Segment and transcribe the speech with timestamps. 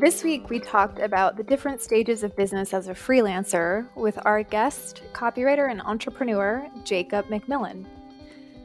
[0.00, 4.42] This week, we talked about the different stages of business as a freelancer with our
[4.42, 7.86] guest, copywriter and entrepreneur, Jacob McMillen.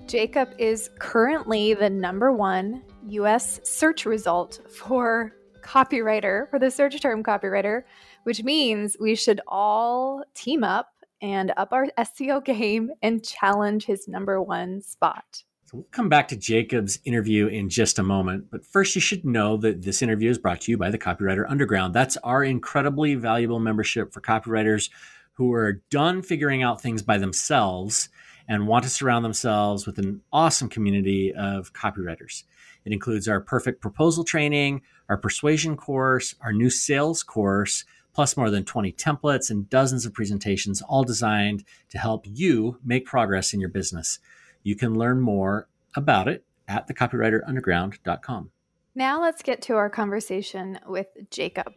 [0.07, 7.21] Jacob is currently the number one US search result for copywriter, for the search term
[7.21, 7.83] copywriter,
[8.23, 14.07] which means we should all team up and up our SEO game and challenge his
[14.07, 15.43] number one spot.
[15.65, 18.51] So we'll come back to Jacob's interview in just a moment.
[18.51, 21.43] But first, you should know that this interview is brought to you by the Copywriter
[21.49, 21.95] Underground.
[21.95, 24.91] That's our incredibly valuable membership for copywriters
[25.33, 28.09] who are done figuring out things by themselves
[28.47, 32.43] and want to surround themselves with an awesome community of copywriters.
[32.85, 38.51] It includes our perfect proposal training, our persuasion course, our new sales course, plus more
[38.51, 43.59] than 20 templates and dozens of presentations, all designed to help you make progress in
[43.59, 44.19] your business.
[44.65, 48.49] You can learn more about it at thecopywriterunderground.com.
[48.95, 51.71] Now let's get to our conversation with Jacob.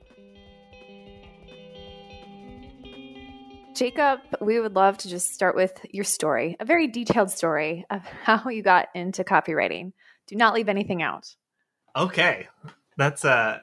[3.74, 8.00] Jacob, we would love to just start with your story, a very detailed story of
[8.24, 9.92] how you got into copywriting.
[10.26, 11.36] Do not leave anything out.
[11.94, 12.48] Okay,
[12.96, 13.58] that's uh,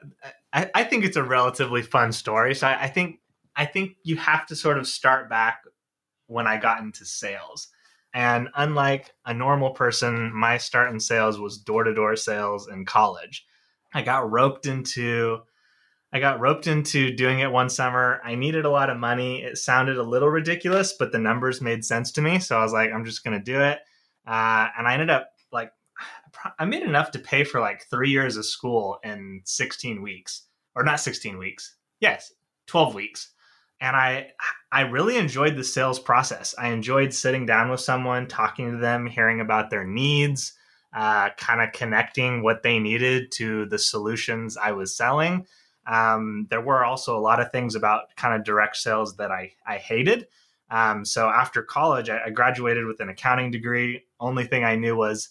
[0.52, 2.54] I, I think it's a relatively fun story.
[2.54, 3.18] So I, I think
[3.56, 5.64] I think you have to sort of start back
[6.28, 7.68] when I got into sales.
[8.16, 12.86] And unlike a normal person, my start in sales was door to door sales in
[12.86, 13.44] college.
[13.92, 15.42] I got roped into
[16.14, 18.22] I got roped into doing it one summer.
[18.24, 19.42] I needed a lot of money.
[19.42, 22.38] It sounded a little ridiculous, but the numbers made sense to me.
[22.38, 23.80] So I was like, I'm just going to do it.
[24.26, 25.72] Uh, and I ended up like,
[26.58, 30.84] I made enough to pay for like three years of school in 16 weeks, or
[30.84, 31.76] not 16 weeks.
[32.00, 32.32] Yes,
[32.68, 33.34] 12 weeks.
[33.78, 34.28] And I,
[34.76, 36.54] I really enjoyed the sales process.
[36.58, 40.52] I enjoyed sitting down with someone, talking to them, hearing about their needs,
[40.94, 45.46] uh, kind of connecting what they needed to the solutions I was selling
[45.86, 49.52] um, there were also a lot of things about kind of direct sales that I,
[49.66, 50.26] I hated.
[50.70, 54.02] Um, so after college, I, I, graduated with an accounting degree.
[54.18, 55.28] Only thing I knew was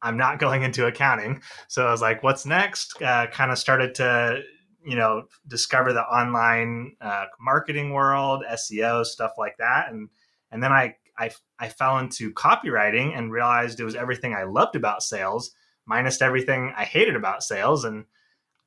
[0.00, 1.42] I'm not going into accounting.
[1.68, 3.00] So I was like, what's next?
[3.02, 4.42] Uh, kind of started to,
[4.84, 9.90] you know, discover the online uh, marketing world, SEO, stuff like that.
[9.90, 10.08] And,
[10.50, 14.76] and then I, I, I fell into copywriting and realized it was everything I loved
[14.76, 15.52] about sales
[15.86, 17.84] minus everything I hated about sales.
[17.84, 18.04] And,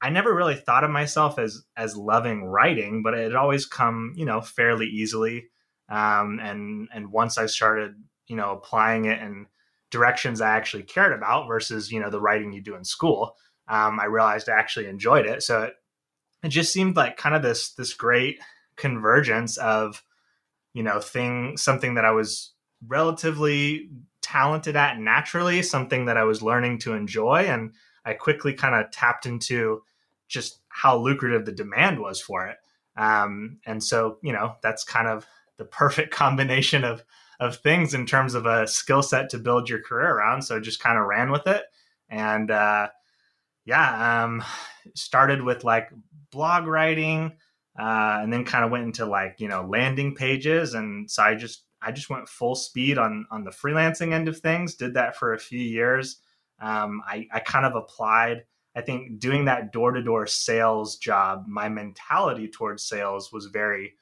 [0.03, 4.11] I never really thought of myself as as loving writing, but it had always come,
[4.17, 5.47] you know, fairly easily.
[5.87, 7.95] Um, and and once I started,
[8.27, 9.47] you know, applying it in
[9.91, 13.37] directions I actually cared about versus, you know, the writing you do in school,
[13.69, 15.41] um, I realized I actually enjoyed it.
[15.41, 15.75] So it,
[16.43, 18.39] it just seemed like kind of this this great
[18.75, 20.03] convergence of,
[20.73, 22.51] you know, thing something that I was
[22.85, 23.89] relatively
[24.21, 27.73] talented at naturally, something that I was learning to enjoy, and
[28.05, 29.83] I quickly kind of tapped into
[30.27, 32.57] just how lucrative the demand was for it.
[32.97, 35.25] Um, and so, you know, that's kind of
[35.57, 37.03] the perfect combination of
[37.39, 40.43] of things in terms of a skill set to build your career around.
[40.43, 41.63] So just kind of ran with it.
[42.07, 42.89] And uh,
[43.65, 44.43] yeah, um,
[44.95, 45.89] started with like
[46.33, 47.37] blog writing
[47.79, 50.73] uh, and then kind of went into like, you know, landing pages.
[50.73, 54.39] And so I just, I just went full speed on, on the freelancing end of
[54.39, 56.17] things, did that for a few years.
[56.59, 58.43] Um, I, I kind of applied
[58.75, 63.93] I think doing that door to door sales job, my mentality towards sales was very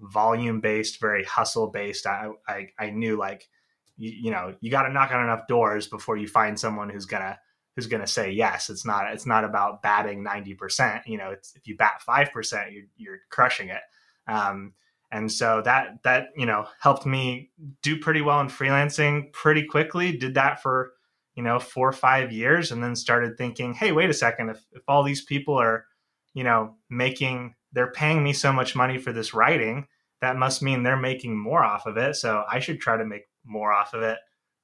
[0.00, 2.06] volume based, very hustle based.
[2.06, 3.48] I, I, I knew like,
[3.96, 7.06] you, you know, you got to knock on enough doors before you find someone who's
[7.06, 7.38] gonna
[7.74, 8.70] who's gonna say yes.
[8.70, 11.06] It's not it's not about batting ninety percent.
[11.06, 13.82] You know, if you bat five percent, you're you're crushing it.
[14.26, 14.72] Um,
[15.10, 17.50] and so that that you know helped me
[17.82, 20.16] do pretty well in freelancing pretty quickly.
[20.16, 20.92] Did that for
[21.34, 24.64] you know, four or five years and then started thinking, hey, wait a second, if,
[24.72, 25.84] if all these people are,
[26.32, 29.86] you know, making, they're paying me so much money for this writing,
[30.20, 32.14] that must mean they're making more off of it.
[32.16, 34.18] So I should try to make more off of it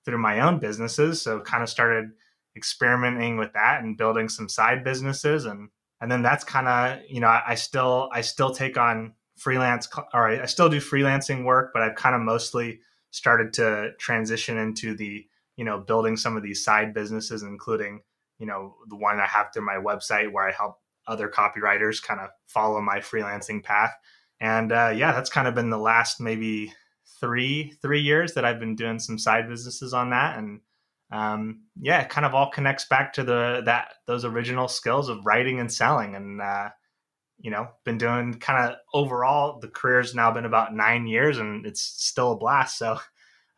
[0.05, 1.21] through my own businesses.
[1.21, 2.11] So kind of started
[2.57, 5.45] experimenting with that and building some side businesses.
[5.45, 5.69] And,
[6.01, 9.89] and then that's kind of, you know, I, I still, I still take on freelance
[10.13, 12.81] or I still do freelancing work, but I've kind of mostly
[13.11, 15.27] started to transition into the
[15.61, 18.01] you know, building some of these side businesses, including,
[18.39, 20.77] you know, the one I have through my website where I help
[21.07, 23.93] other copywriters kind of follow my freelancing path.
[24.41, 26.73] And uh, yeah, that's kind of been the last maybe
[27.21, 30.39] three three years that I've been doing some side businesses on that.
[30.39, 30.63] And
[31.11, 35.25] um, yeah, it kind of all connects back to the that those original skills of
[35.27, 36.15] writing and selling.
[36.15, 36.71] And uh,
[37.39, 41.67] you know, been doing kind of overall the career's now been about nine years, and
[41.67, 42.79] it's still a blast.
[42.79, 42.99] So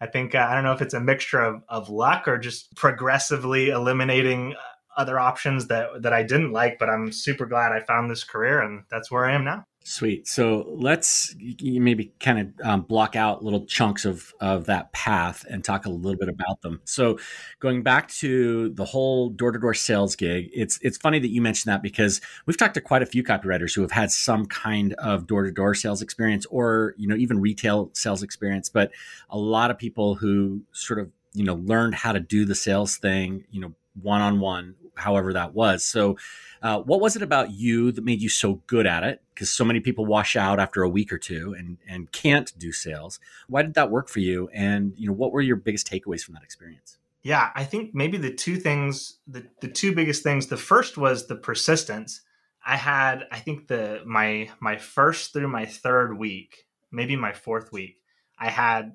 [0.00, 2.74] I think uh, I don't know if it's a mixture of, of luck or just
[2.74, 7.80] progressively eliminating uh, other options that that I didn't like, but I'm super glad I
[7.80, 9.66] found this career and that's where I am now.
[9.84, 10.28] Sweet.
[10.28, 15.64] So let's maybe kind of um, block out little chunks of of that path and
[15.64, 16.80] talk a little bit about them.
[16.84, 17.18] So
[17.58, 21.42] going back to the whole door to door sales gig, it's it's funny that you
[21.42, 24.94] mentioned that because we've talked to quite a few copywriters who have had some kind
[24.94, 28.92] of door to door sales experience or you know even retail sales experience, but
[29.30, 32.96] a lot of people who sort of you know learned how to do the sales
[32.98, 35.84] thing, you know one on one, however that was.
[35.84, 36.16] So
[36.62, 39.22] uh, what was it about you that made you so good at it?
[39.34, 42.72] Because so many people wash out after a week or two and and can't do
[42.72, 43.18] sales.
[43.48, 44.48] Why did that work for you?
[44.52, 46.98] And you know, what were your biggest takeaways from that experience?
[47.22, 50.46] Yeah, I think maybe the two things, the the two biggest things.
[50.46, 52.22] The first was the persistence.
[52.64, 57.72] I had, I think the my my first through my third week, maybe my fourth
[57.72, 57.98] week,
[58.38, 58.92] I had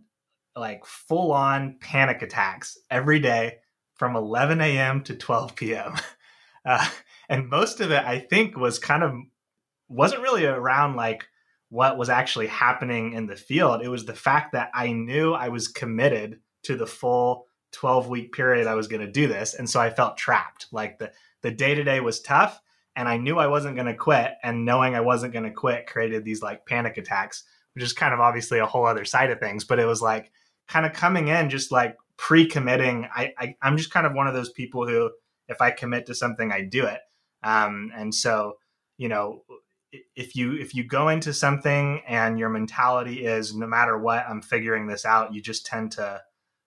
[0.55, 3.57] like full on panic attacks every day
[3.97, 5.03] from 11 a.m.
[5.03, 5.95] to 12 p.m.
[6.65, 6.85] Uh,
[7.29, 9.13] and most of it i think was kind of
[9.87, 11.27] wasn't really around like
[11.69, 15.49] what was actually happening in the field it was the fact that i knew i
[15.49, 19.69] was committed to the full 12 week period i was going to do this and
[19.69, 21.11] so i felt trapped like the
[21.41, 22.59] the day to day was tough
[22.95, 25.87] and i knew i wasn't going to quit and knowing i wasn't going to quit
[25.87, 29.39] created these like panic attacks which is kind of obviously a whole other side of
[29.39, 30.31] things but it was like
[30.67, 34.33] kind of coming in just like pre-committing I, I i'm just kind of one of
[34.33, 35.11] those people who
[35.47, 36.99] if i commit to something i do it
[37.43, 38.57] um, and so,
[38.97, 39.43] you know,
[40.15, 44.41] if you if you go into something and your mentality is no matter what, I'm
[44.41, 46.21] figuring this out, you just tend to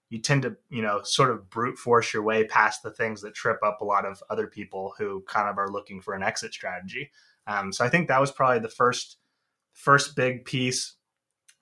[0.08, 3.35] you tend to you know sort of brute force your way past the things that
[3.35, 6.55] trip up a lot of other people who kind of are looking for an exit
[6.55, 7.11] strategy.
[7.46, 9.19] Um, so I think that was probably the first
[9.75, 10.94] first big piece.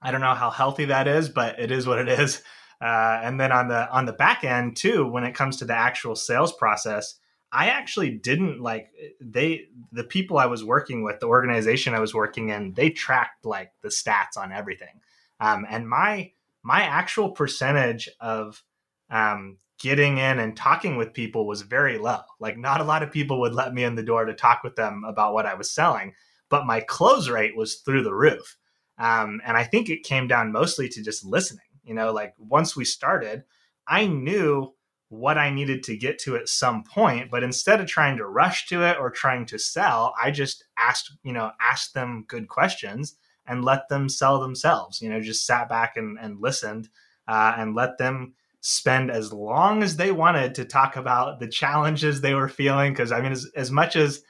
[0.01, 2.41] I don't know how healthy that is, but it is what it is.
[2.81, 5.75] Uh, and then on the on the back end too, when it comes to the
[5.75, 7.15] actual sales process,
[7.51, 8.91] I actually didn't like
[9.21, 13.45] they the people I was working with, the organization I was working in, they tracked
[13.45, 15.01] like the stats on everything.
[15.41, 16.33] Um, and my
[16.63, 18.63] my actual percentage of
[19.11, 22.21] um, getting in and talking with people was very low.
[22.41, 24.77] Like not a lot of people would let me in the door to talk with
[24.77, 26.15] them about what I was selling,
[26.49, 28.57] but my close rate was through the roof.
[28.99, 31.65] Um, and I think it came down mostly to just listening.
[31.89, 33.45] You know, like once we started,
[33.87, 34.75] I knew
[35.09, 37.31] what I needed to get to at some point.
[37.31, 41.13] But instead of trying to rush to it or trying to sell, I just asked,
[41.23, 45.01] you know, asked them good questions and let them sell themselves.
[45.01, 46.91] You know, just sat back and, and listened
[47.27, 52.21] uh, and let them spend as long as they wanted to talk about the challenges
[52.21, 52.93] they were feeling.
[52.93, 54.23] Because I mean, as, as much as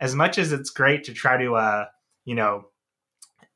[0.00, 1.86] as much as it's great to try to, uh,
[2.24, 2.66] you know,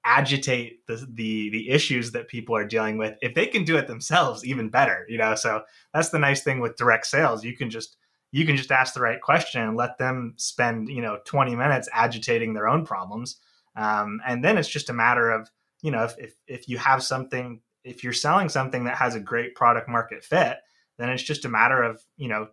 [0.04, 3.86] agitate the, the the issues that people are dealing with if they can do it
[3.86, 5.34] themselves even better you know?
[5.34, 5.62] So
[5.92, 7.44] that's the nice thing with direct sales.
[7.44, 7.96] You can just
[8.32, 11.88] you can just ask the right question and let them spend you know 20 minutes
[11.92, 13.36] agitating their own problems.
[13.76, 15.50] Um, and then it's just a matter of
[15.82, 19.20] you know if, if if you have something if you're selling something that has a
[19.20, 20.58] great product market fit
[20.98, 22.48] then it's just a matter of you know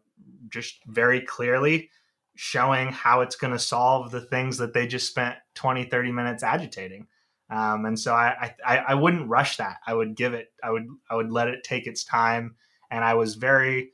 [0.49, 1.89] just very clearly
[2.35, 6.43] showing how it's going to solve the things that they just spent 20 30 minutes
[6.43, 7.07] agitating
[7.49, 9.77] um, and so I, I I wouldn't rush that.
[9.85, 10.51] I would give it.
[10.61, 12.55] I would I would let it take its time.
[12.91, 13.91] And I was very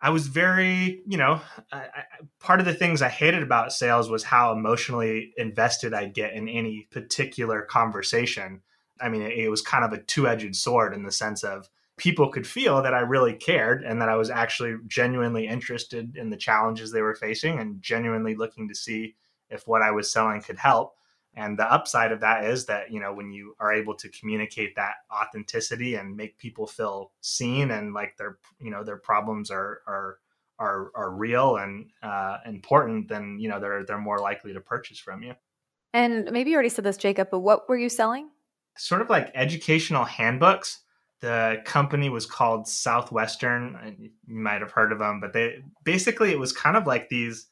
[0.00, 1.40] I was very, you know,
[1.72, 2.04] I, I,
[2.38, 6.48] part of the things I hated about sales was how emotionally invested I'd get in
[6.48, 8.62] any particular conversation.
[9.00, 11.68] I mean, it, it was kind of a two edged sword in the sense of
[11.96, 16.30] people could feel that I really cared and that I was actually genuinely interested in
[16.30, 19.16] the challenges they were facing and genuinely looking to see
[19.50, 20.94] if what I was selling could help
[21.34, 24.74] and the upside of that is that you know when you are able to communicate
[24.76, 29.82] that authenticity and make people feel seen and like their you know their problems are
[29.86, 30.18] are
[30.58, 34.98] are, are real and uh, important then you know they're they're more likely to purchase
[34.98, 35.34] from you.
[35.94, 38.30] And maybe you already said this jacob but what were you selling?
[38.76, 40.80] Sort of like educational handbooks.
[41.20, 46.38] The company was called southwestern you might have heard of them but they basically it
[46.38, 47.46] was kind of like these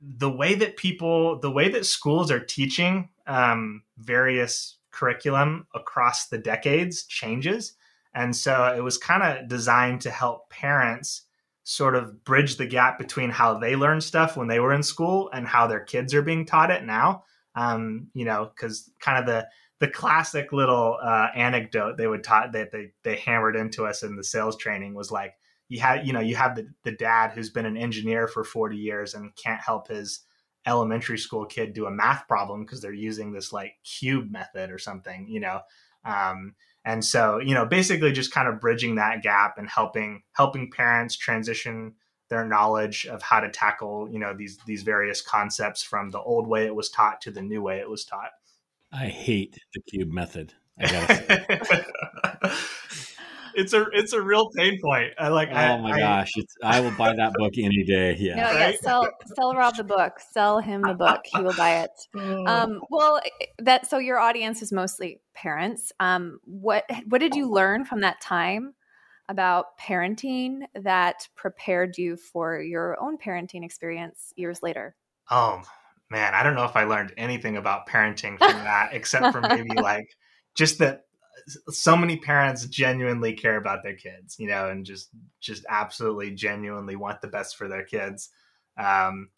[0.00, 6.38] the way that people, the way that schools are teaching um, various curriculum across the
[6.38, 7.74] decades changes.
[8.14, 11.22] And so it was kind of designed to help parents
[11.64, 15.28] sort of bridge the gap between how they learned stuff when they were in school
[15.32, 17.24] and how their kids are being taught it now.
[17.54, 19.48] Um, you know, because kind of the
[19.78, 24.16] the classic little uh, anecdote they would taught that they they hammered into us in
[24.16, 25.34] the sales training was like,
[25.68, 28.76] you have you know you have the, the dad who's been an engineer for 40
[28.76, 30.20] years and can't help his
[30.66, 34.78] elementary school kid do a math problem because they're using this like cube method or
[34.78, 35.60] something you know
[36.06, 36.54] um,
[36.84, 41.16] And so, you know, basically just kind of bridging that gap and helping helping parents
[41.16, 41.94] transition
[42.28, 46.46] their knowledge of how to tackle, you know, these these various concepts from the old
[46.46, 48.30] way it was taught to the new way it was taught.
[48.92, 50.54] I hate the cube method.
[50.78, 51.14] I gotta
[52.44, 53.14] say.
[53.56, 55.12] it's a it's a real pain point.
[55.18, 55.48] I like.
[55.50, 56.32] Oh I, my I, gosh!
[56.36, 58.14] It's, I will buy that book any day.
[58.18, 58.36] Yeah.
[58.36, 58.74] No, right?
[58.74, 58.80] yeah.
[58.80, 60.20] Sell sell Rob the book.
[60.20, 61.22] Sell him the book.
[61.24, 61.90] He will buy it.
[62.26, 62.46] Oh.
[62.46, 63.20] Um, well,
[63.58, 65.92] that so your audience is mostly parents.
[66.00, 68.74] Um, what what did you learn from that time
[69.28, 74.96] about parenting that prepared you for your own parenting experience years later?
[75.30, 75.62] Oh
[76.10, 79.74] man, I don't know if I learned anything about parenting from that, except for maybe
[79.80, 80.08] like
[80.56, 81.05] just that
[81.46, 86.96] so many parents genuinely care about their kids, you know, and just just absolutely genuinely
[86.96, 88.30] want the best for their kids.
[88.78, 89.30] Um,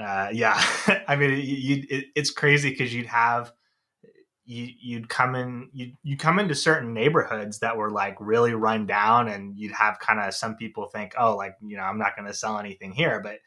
[0.00, 0.60] uh, yeah,
[1.08, 3.52] I mean, you, it, it's crazy because you'd have
[4.44, 8.86] you you'd come in you you come into certain neighborhoods that were like really run
[8.86, 12.16] down, and you'd have kind of some people think, oh, like you know, I'm not
[12.16, 13.38] going to sell anything here, but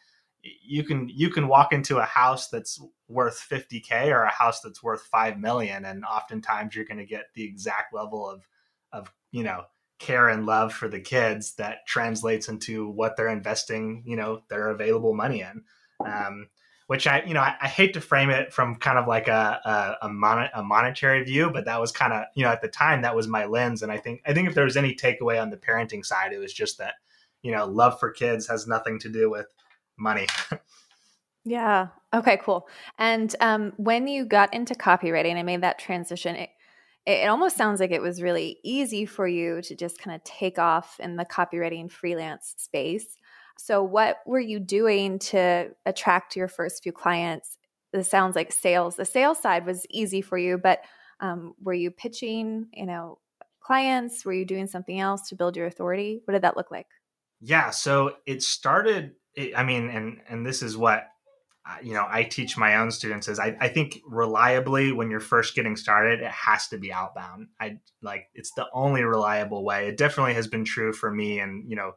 [0.43, 4.81] you can you can walk into a house that's worth 50k or a house that's
[4.81, 8.47] worth 5 million and oftentimes you're going to get the exact level of
[8.91, 9.65] of you know
[9.99, 14.69] care and love for the kids that translates into what they're investing you know their
[14.69, 15.63] available money in.
[16.05, 16.47] Um,
[16.87, 19.97] which i you know I, I, hate to frame it from kind of like a
[20.01, 22.67] a, a, mon- a monetary view but that was kind of you know at the
[22.67, 25.41] time that was my lens and i think i think if there was any takeaway
[25.41, 26.95] on the parenting side it was just that
[27.43, 29.45] you know love for kids has nothing to do with
[30.01, 30.27] money.
[31.45, 31.87] yeah.
[32.13, 32.67] Okay, cool.
[32.97, 36.49] And um, when you got into copywriting and made that transition, it,
[37.05, 40.59] it almost sounds like it was really easy for you to just kind of take
[40.59, 43.17] off in the copywriting freelance space.
[43.57, 47.57] So, what were you doing to attract your first few clients?
[47.93, 48.95] This sounds like sales.
[48.95, 50.79] The sales side was easy for you, but
[51.19, 53.19] um, were you pitching, you know,
[53.61, 54.25] clients?
[54.25, 56.21] Were you doing something else to build your authority?
[56.25, 56.87] What did that look like?
[57.41, 59.13] Yeah, so it started
[59.55, 61.07] I mean, and and this is what
[61.81, 65.55] you know I teach my own students is I, I think reliably when you're first
[65.55, 67.47] getting started, it has to be outbound.
[67.59, 69.87] I like it's the only reliable way.
[69.87, 71.93] It definitely has been true for me, and you know,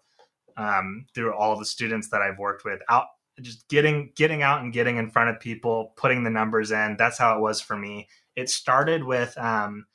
[0.56, 3.06] um, through all the students that I've worked with, out
[3.40, 6.96] just getting getting out and getting in front of people, putting the numbers in.
[6.98, 8.08] That's how it was for me.
[8.36, 9.86] It started with um,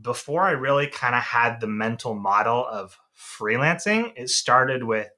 [0.00, 4.12] before I really kind of had the mental model of freelancing.
[4.16, 5.08] It started with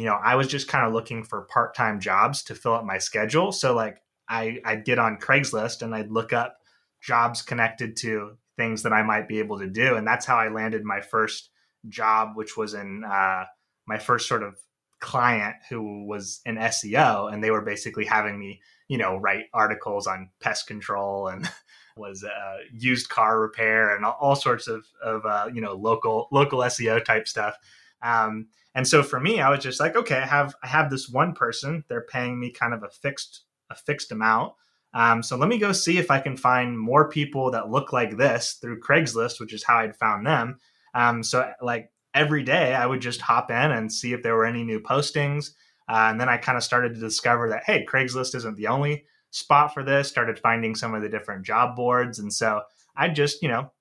[0.00, 2.86] you know, I was just kind of looking for part time jobs to fill up
[2.86, 3.52] my schedule.
[3.52, 6.56] So like I, I'd get on Craigslist and I'd look up
[7.02, 9.96] jobs connected to things that I might be able to do.
[9.96, 11.50] And that's how I landed my first
[11.90, 13.44] job, which was in uh,
[13.86, 14.56] my first sort of
[15.00, 17.30] client who was an SEO.
[17.30, 21.46] And they were basically having me, you know, write articles on pest control and
[21.98, 26.26] was uh, used car repair and all, all sorts of, of uh, you know, local,
[26.32, 27.54] local SEO type stuff.
[28.02, 31.08] Um, and so for me, I was just like, okay, I have I have this
[31.08, 31.84] one person.
[31.88, 34.54] They're paying me kind of a fixed a fixed amount.
[34.92, 38.16] Um, so let me go see if I can find more people that look like
[38.16, 40.58] this through Craigslist, which is how I'd found them.
[40.94, 44.46] Um, so like every day, I would just hop in and see if there were
[44.46, 45.50] any new postings.
[45.88, 49.04] Uh, and then I kind of started to discover that hey, Craigslist isn't the only
[49.30, 50.08] spot for this.
[50.08, 52.62] Started finding some of the different job boards, and so
[52.96, 53.72] I just you know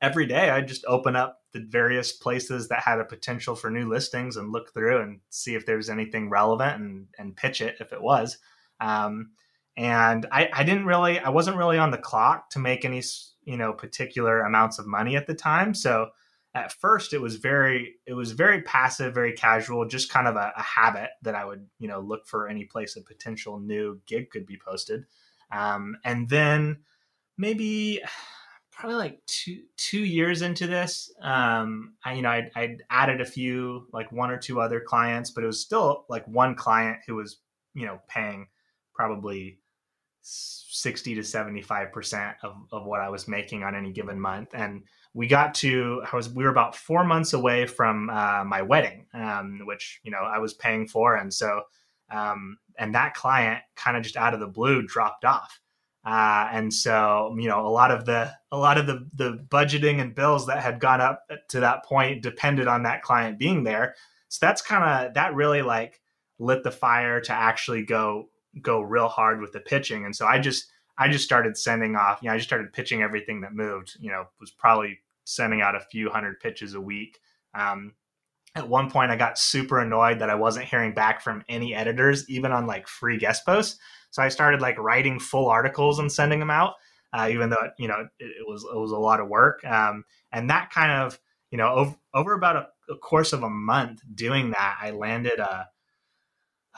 [0.00, 3.88] every day I just open up the various places that had a potential for new
[3.88, 7.92] listings and look through and see if there's anything relevant and, and pitch it if
[7.92, 8.38] it was.
[8.80, 9.30] Um,
[9.76, 13.02] and I, I didn't really, I wasn't really on the clock to make any,
[13.44, 15.74] you know, particular amounts of money at the time.
[15.74, 16.08] So
[16.54, 20.52] at first it was very, it was very passive, very casual, just kind of a,
[20.56, 24.30] a habit that I would, you know, look for any place a potential new gig
[24.30, 25.06] could be posted.
[25.50, 26.78] Um, and then
[27.38, 28.02] maybe
[28.76, 33.24] probably like two two years into this um i you know I'd, I'd, added a
[33.24, 37.14] few like one or two other clients but it was still like one client who
[37.14, 37.38] was
[37.74, 38.48] you know paying
[38.94, 39.58] probably
[40.22, 44.48] 60 to 75 percent of, of what i was making on any given month.
[44.52, 44.82] And
[45.14, 49.06] we got to i was we were about four months away from uh, my wedding
[49.14, 51.16] um, which you know i was paying for.
[51.16, 51.62] And so
[52.10, 55.60] um, and that client kind of just out of the blue dropped off
[56.06, 60.00] uh, and so, you know, a lot of the a lot of the the budgeting
[60.00, 63.96] and bills that had gone up to that point depended on that client being there.
[64.28, 66.00] So that's kind of that really like
[66.38, 68.28] lit the fire to actually go
[68.62, 70.04] go real hard with the pitching.
[70.04, 72.20] And so I just I just started sending off.
[72.22, 73.96] You know, I just started pitching everything that moved.
[73.98, 77.18] You know, was probably sending out a few hundred pitches a week.
[77.52, 77.94] Um,
[78.54, 82.30] at one point, I got super annoyed that I wasn't hearing back from any editors,
[82.30, 83.80] even on like free guest posts.
[84.10, 86.74] So I started like writing full articles and sending them out.
[87.12, 89.64] uh, even though you know it, it, was it was a lot of work.
[89.64, 91.18] Um, and that kind of
[91.50, 95.38] you know over, over about a, a, course of a month doing that, I landed
[95.38, 95.68] a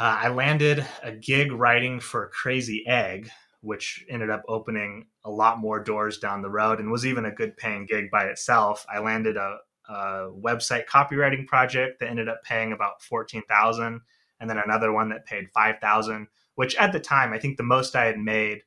[0.00, 3.30] uh, I landed a gig writing for Crazy Egg,
[3.62, 7.32] which ended up opening a lot more doors down the road and was even a
[7.32, 8.86] good paying gig by itself.
[8.92, 9.56] I landed a,
[9.88, 14.02] a website copywriting project that ended up paying about fourteen thousand,
[14.40, 16.28] and then another one that paid five thousand.
[16.58, 18.62] Which at the time, I think the most I had made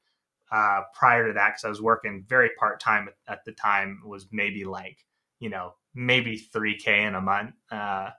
[0.50, 4.28] uh, prior to that, because I was working very part time at the time, was
[4.32, 5.00] maybe like
[5.40, 7.56] you know maybe three k in a month.
[7.70, 8.12] Uh,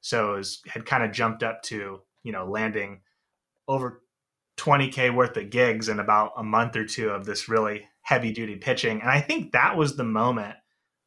[0.00, 3.02] so it was, had kind of jumped up to you know landing
[3.68, 4.02] over
[4.56, 8.56] 20k worth of gigs in about a month or two of this really heavy duty
[8.56, 10.56] pitching and i think that was the moment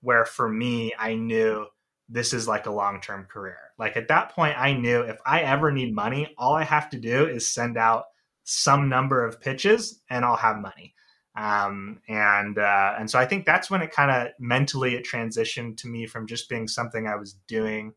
[0.02, 1.66] where for me i knew
[2.10, 5.72] this is like a long-term career like at that point i knew if i ever
[5.72, 8.06] need money all i have to do is send out
[8.44, 10.94] some number of pitches and i'll have money.
[11.36, 15.78] Um, and uh, and so i think that's when it kind of mentally it transitioned
[15.78, 17.94] to me from just being something i was doing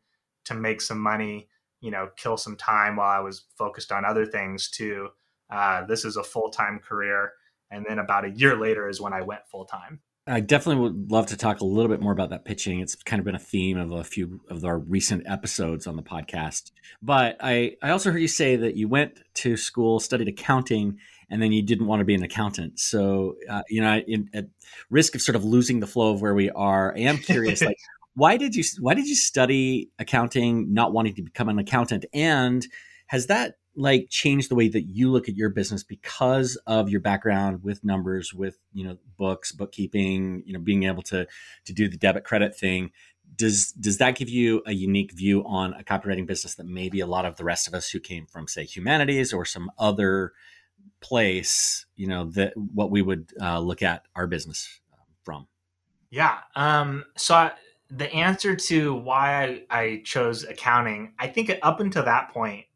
[0.47, 1.49] to make some money
[1.81, 5.11] you know kill some time while i was focused on other things to
[5.50, 7.33] uh, this is a full-time career.
[7.71, 11.26] And then about a year later is when i went full-time I definitely would love
[11.26, 12.80] to talk a little bit more about that pitching.
[12.80, 16.02] It's kind of been a theme of a few of our recent episodes on the
[16.02, 16.73] podcast.
[17.00, 20.99] But I, I also heard you say that you went to school, studied accounting,
[21.30, 22.80] and then you didn't want to be an accountant.
[22.80, 24.47] So, uh, you know, in, at
[24.90, 27.78] risk of sort of losing the flow of where we are, I am curious, like,
[28.14, 32.66] why did you why did you study accounting, not wanting to become an accountant, and
[33.06, 37.00] has that like change the way that you look at your business because of your
[37.00, 41.26] background with numbers with you know books bookkeeping you know being able to
[41.64, 42.90] to do the debit credit thing.
[43.37, 47.06] Does does that give you a unique view on a copywriting business that maybe a
[47.06, 50.33] lot of the rest of us who came from say humanities or some other
[51.00, 55.47] place you know that what we would uh, look at our business um, from?
[56.11, 57.52] Yeah um so I,
[57.90, 62.66] the answer to why I, I chose accounting i think up until that point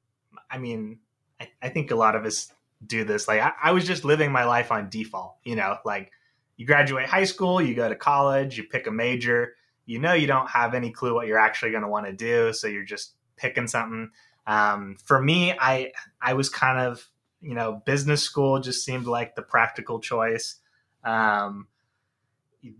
[0.50, 0.98] I mean,
[1.40, 2.52] I, I think a lot of us
[2.84, 3.28] do this.
[3.28, 6.12] Like I, I was just living my life on default, you know, like
[6.56, 9.54] you graduate high school, you go to college, you pick a major,
[9.86, 12.52] you know, you don't have any clue what you're actually going to want to do.
[12.52, 14.10] So you're just picking something.
[14.46, 17.06] Um, for me, I, I was kind of,
[17.40, 20.56] you know, business school just seemed like the practical choice.
[21.04, 21.68] Um,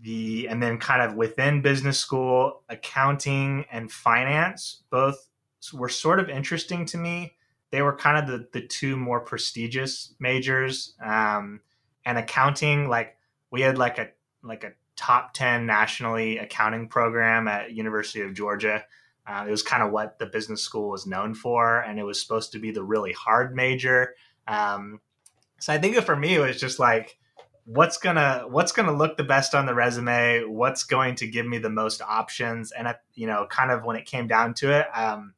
[0.03, 5.27] the, and then kind of within business school, accounting and finance, both
[5.73, 7.33] were sort of interesting to me
[7.71, 11.61] they were kind of the, the two more prestigious majors um,
[12.05, 13.17] and accounting like
[13.49, 14.09] we had like a
[14.43, 18.83] like a top 10 nationally accounting program at university of georgia.
[19.25, 22.21] Uh, it was kind of what the business school was known for and it was
[22.21, 24.15] supposed to be the really hard major.
[24.47, 24.99] Um,
[25.59, 27.17] so i think for me it was just like
[27.65, 30.43] what's gonna what's gonna look the best on the resume?
[30.45, 32.71] What's going to give me the most options?
[32.71, 35.33] And I, you know kind of when it came down to it um,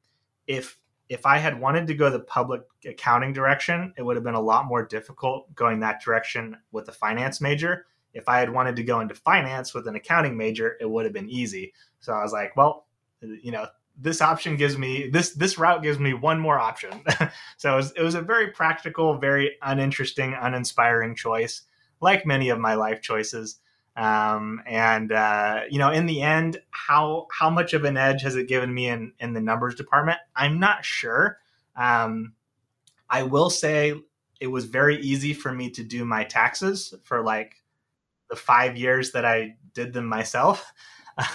[0.48, 0.78] if
[1.13, 4.41] if I had wanted to go the public accounting direction, it would have been a
[4.41, 7.86] lot more difficult going that direction with a finance major.
[8.15, 11.13] If I had wanted to go into finance with an accounting major, it would have
[11.13, 11.73] been easy.
[11.99, 12.88] So I was like, well,
[13.21, 17.04] you know, this option gives me this this route gives me one more option.
[17.58, 21.62] so it was, it was a very practical, very uninteresting, uninspiring choice,
[22.02, 23.60] like many of my life choices.
[23.96, 28.36] Um, and uh, you know, in the end, how how much of an edge has
[28.36, 30.18] it given me in in the numbers department?
[30.36, 31.38] I'm not sure.
[31.76, 32.34] Um,
[33.10, 33.94] I will say
[34.40, 37.56] it was very easy for me to do my taxes for like
[38.30, 40.72] the five years that I did them myself.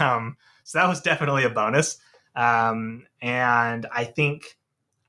[0.00, 1.98] Um, so that was definitely a bonus.
[2.34, 4.58] Um, and I think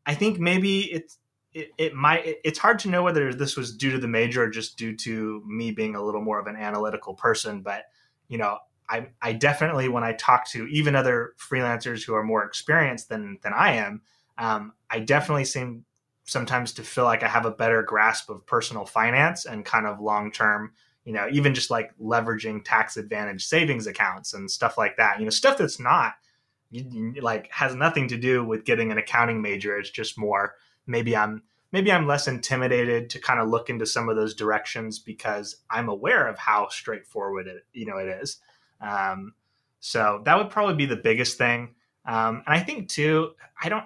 [0.06, 1.19] I think maybe it's
[1.54, 4.44] it, it might it, it's hard to know whether this was due to the major
[4.44, 7.86] or just due to me being a little more of an analytical person but
[8.28, 8.58] you know
[8.90, 13.38] i i definitely when i talk to even other freelancers who are more experienced than
[13.42, 14.02] than i am
[14.38, 15.84] um, i definitely seem
[16.26, 20.00] sometimes to feel like i have a better grasp of personal finance and kind of
[20.00, 20.72] long term
[21.04, 25.26] you know even just like leveraging tax advantage savings accounts and stuff like that you
[25.26, 26.14] know stuff that's not
[27.22, 29.78] like has nothing to do with getting an accounting major.
[29.78, 30.56] It's just more
[30.90, 35.00] maybe I'm maybe I'm less intimidated to kind of look into some of those directions
[35.00, 38.38] because I'm aware of how straightforward it you know it is.
[38.82, 39.34] Um,
[39.80, 41.76] so that would probably be the biggest thing.
[42.06, 43.86] Um, and I think too, I don't.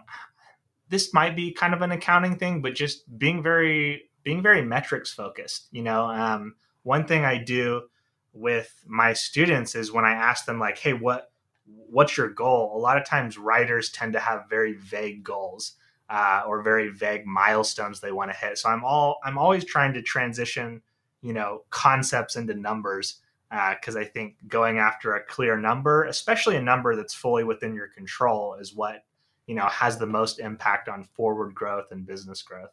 [0.89, 5.13] This might be kind of an accounting thing, but just being very being very metrics
[5.13, 5.67] focused.
[5.71, 7.83] You know, um, one thing I do
[8.31, 11.31] with my students is when I ask them like, "Hey, what
[11.65, 15.73] what's your goal?" A lot of times writers tend to have very vague goals
[16.09, 18.57] uh, or very vague milestones they want to hit.
[18.57, 20.81] So I'm all I'm always trying to transition
[21.21, 26.55] you know concepts into numbers because uh, I think going after a clear number, especially
[26.55, 29.03] a number that's fully within your control, is what
[29.47, 32.71] you know has the most impact on forward growth and business growth.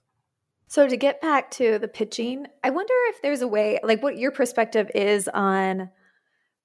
[0.69, 4.19] So to get back to the pitching, I wonder if there's a way, like what
[4.19, 5.91] your perspective is on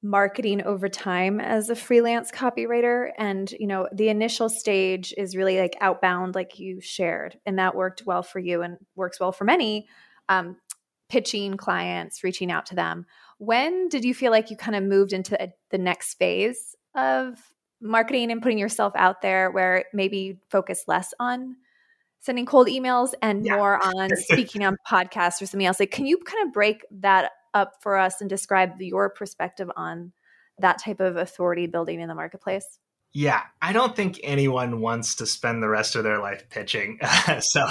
[0.05, 3.09] marketing over time as a freelance copywriter.
[3.17, 7.75] And you know the initial stage is really like outbound like you shared and that
[7.75, 9.87] worked well for you and works well for many
[10.29, 10.57] um,
[11.09, 13.05] pitching clients reaching out to them.
[13.39, 17.39] When did you feel like you kind of moved into a, the next phase of
[17.81, 21.55] marketing and putting yourself out there where maybe you focus less on
[22.19, 23.55] sending cold emails and yeah.
[23.55, 25.79] more on speaking on podcasts or something else?
[25.79, 30.11] Like can you kind of break that up for us and describe your perspective on
[30.59, 32.79] that type of authority building in the marketplace?
[33.13, 36.99] Yeah, I don't think anyone wants to spend the rest of their life pitching.
[37.39, 37.65] so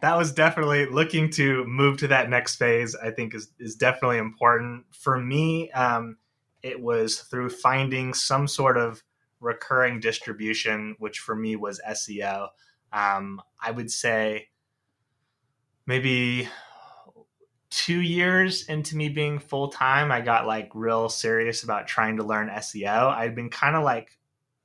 [0.00, 2.96] that was definitely looking to move to that next phase.
[2.96, 5.70] I think is is definitely important for me.
[5.70, 6.16] Um,
[6.64, 9.04] it was through finding some sort of
[9.40, 12.48] recurring distribution, which for me was SEO.
[12.92, 14.48] Um, I would say
[15.86, 16.48] maybe
[17.70, 22.24] two years into me being full time, I got like real serious about trying to
[22.24, 23.10] learn SEO.
[23.10, 24.18] I'd been kind of like,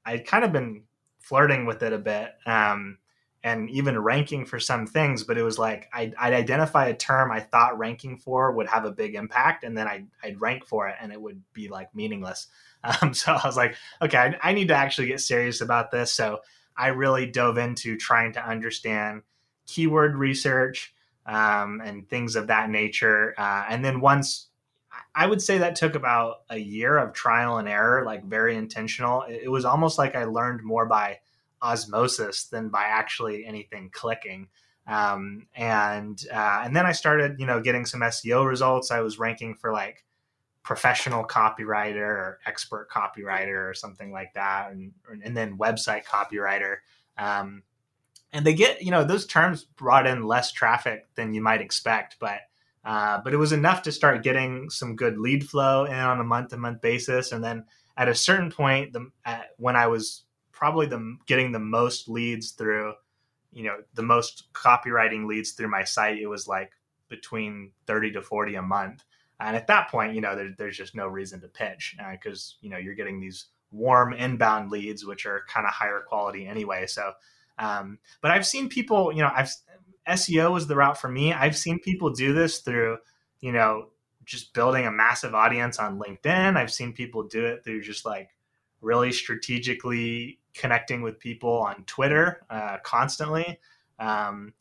[0.06, 0.84] I'd kind of been
[1.20, 2.98] flirting with it a bit um,
[3.44, 7.32] and even ranking for some things, but it was like I'd, I'd, identify a term
[7.32, 10.88] I thought ranking for would have a big impact, and then I'd, I'd rank for
[10.88, 12.48] it and it would be like meaningless.
[13.02, 16.12] Um, so I was like, okay, I, I need to actually get serious about this.
[16.12, 16.42] So
[16.76, 19.22] I really dove into trying to understand
[19.68, 20.94] keyword research
[21.26, 23.34] um, and things of that nature.
[23.38, 24.48] Uh, and then once
[25.16, 29.24] I would say that took about a year of trial and error, like very intentional.
[29.28, 31.20] It, was almost like I learned more by
[31.62, 34.50] osmosis than by actually anything clicking.
[34.88, 38.92] Um, and uh, and then I started, you know, getting some SEO results.
[38.92, 40.04] I was ranking for like
[40.64, 44.92] professional copywriter or expert copywriter or something like that, and
[45.24, 46.78] and then website copywriter.
[47.18, 47.64] Um,
[48.34, 52.18] and they get you know those terms brought in less traffic than you might expect
[52.20, 52.40] but
[52.86, 56.24] uh, but it was enough to start getting some good lead flow in on a
[56.24, 57.32] month to month basis.
[57.32, 57.64] And then
[57.96, 62.52] at a certain point the, at, when i was probably the getting the most leads
[62.52, 62.94] through
[63.52, 66.72] you know the most copywriting leads through my site it was like
[67.10, 69.04] between 30 to 40 a month.
[69.40, 72.60] And at that point you know there, there's just no reason to pitch because uh,
[72.62, 76.88] you know you're getting these warm inbound leads which are kind of higher quality anyway.
[76.88, 77.14] So
[77.58, 79.52] um, but I've seen people, you know, I've
[80.08, 81.34] SEO was the route for me.
[81.34, 82.98] I've seen people do this through,
[83.40, 83.90] you know,
[84.26, 86.58] just building a massive audience on LinkedIn.
[86.58, 88.30] I've seen people do it through just like
[88.82, 93.60] really strategically connecting with people on Twitter uh, constantly.
[94.00, 94.54] Um,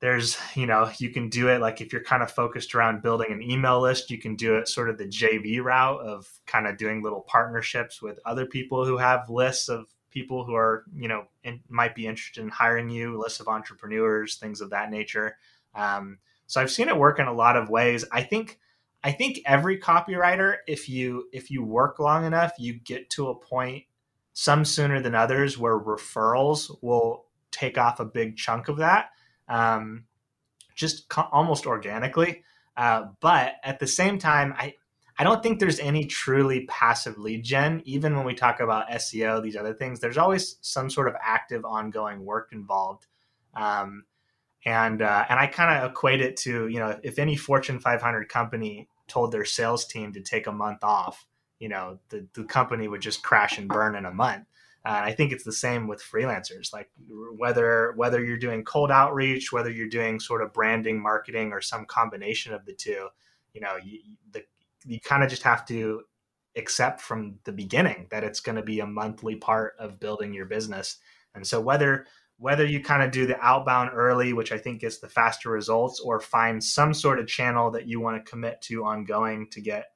[0.00, 3.32] there's, you know, you can do it like if you're kind of focused around building
[3.32, 6.76] an email list, you can do it sort of the JV route of kind of
[6.76, 11.26] doing little partnerships with other people who have lists of people who are you know
[11.42, 15.36] in, might be interested in hiring you, lists of entrepreneurs, things of that nature.
[15.74, 18.04] Um, so I've seen it work in a lot of ways.
[18.10, 18.58] I think
[19.02, 23.34] I think every copywriter, if you if you work long enough, you get to a
[23.34, 23.84] point
[24.32, 29.10] some sooner than others where referrals will take off a big chunk of that,
[29.48, 30.04] um,
[30.74, 32.42] just co- almost organically.
[32.76, 34.74] Uh, but at the same time, I
[35.18, 37.82] I don't think there's any truly passive lead gen.
[37.84, 41.64] Even when we talk about SEO, these other things, there's always some sort of active,
[41.64, 43.06] ongoing work involved.
[43.54, 44.04] Um,
[44.64, 48.28] and uh, and I kind of equate it to you know if any Fortune 500
[48.28, 51.26] company told their sales team to take a month off,
[51.58, 54.46] you know the the company would just crash and burn in a month.
[54.86, 56.72] Uh, and I think it's the same with freelancers.
[56.72, 61.60] Like whether whether you're doing cold outreach, whether you're doing sort of branding, marketing, or
[61.60, 63.08] some combination of the two,
[63.54, 64.00] you know, you,
[64.32, 64.44] the
[64.84, 66.02] you kind of just have to
[66.56, 70.46] accept from the beginning that it's going to be a monthly part of building your
[70.46, 70.98] business.
[71.34, 72.06] And so whether
[72.38, 76.00] whether you kind of do the outbound early, which I think gets the faster results,
[76.00, 79.86] or find some sort of channel that you want to commit to ongoing to get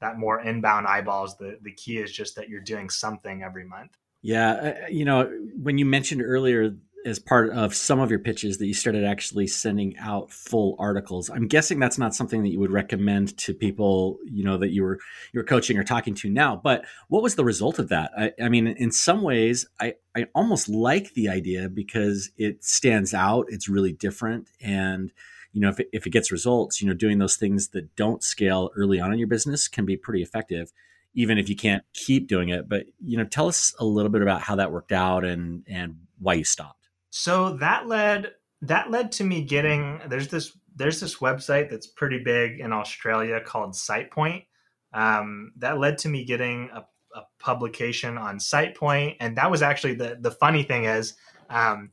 [0.00, 3.96] that more inbound eyeballs, the the key is just that you're doing something every month.
[4.22, 5.30] Yeah, uh, you know,
[5.60, 6.74] when you mentioned earlier
[7.06, 11.30] as part of some of your pitches that you started actually sending out full articles.
[11.30, 14.82] I'm guessing that's not something that you would recommend to people, you know, that you
[14.82, 14.98] were
[15.32, 16.56] you're coaching or talking to now.
[16.62, 18.10] But what was the result of that?
[18.16, 23.14] I, I mean, in some ways, I I almost like the idea because it stands
[23.14, 23.46] out.
[23.48, 25.12] It's really different, and
[25.52, 28.22] you know, if it, if it gets results, you know, doing those things that don't
[28.22, 30.72] scale early on in your business can be pretty effective
[31.14, 34.20] even if you can't keep doing it but you know tell us a little bit
[34.20, 36.77] about how that worked out and and why you stopped
[37.10, 42.18] so that led that led to me getting there's this there's this website that's pretty
[42.18, 44.46] big in Australia called SitePoint.
[44.92, 49.94] Um, that led to me getting a, a, publication on SitePoint, and that was actually
[49.94, 51.14] the the funny thing is,
[51.50, 51.90] um,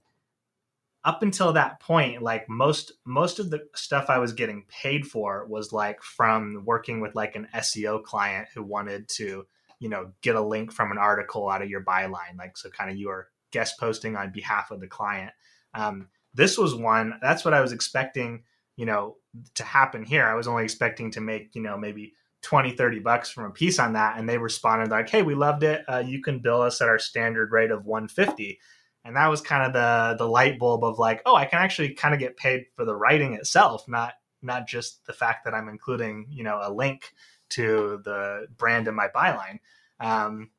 [1.04, 5.46] up until that point, like most most of the stuff I was getting paid for
[5.48, 9.46] was like from working with like an SEO client who wanted to,
[9.80, 12.90] you know, get a link from an article out of your byline, like so kind
[12.90, 15.32] of you are guest posting on behalf of the client.
[15.74, 18.44] Um, this was one that's what I was expecting,
[18.76, 19.16] you know,
[19.56, 20.26] to happen here.
[20.26, 23.80] I was only expecting to make, you know, maybe 20, 30 bucks from a piece
[23.80, 24.18] on that.
[24.18, 25.84] And they responded like, Hey, we loved it.
[25.88, 28.60] Uh, you can bill us at our standard rate of 150
[29.06, 31.94] and that was kind of the the light bulb of like oh i can actually
[31.94, 35.70] kind of get paid for the writing itself not not just the fact that i'm
[35.70, 37.14] including you know a link
[37.50, 39.60] to the brand in my byline
[40.02, 40.50] um,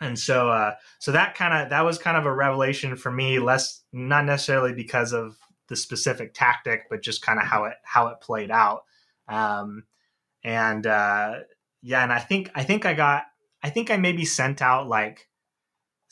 [0.00, 3.38] and so uh, so that kind of that was kind of a revelation for me
[3.38, 5.36] less not necessarily because of
[5.68, 8.84] the specific tactic but just kind of how it how it played out
[9.28, 9.84] um,
[10.42, 11.36] and uh,
[11.82, 13.24] yeah and i think i think i got
[13.62, 15.28] i think i maybe sent out like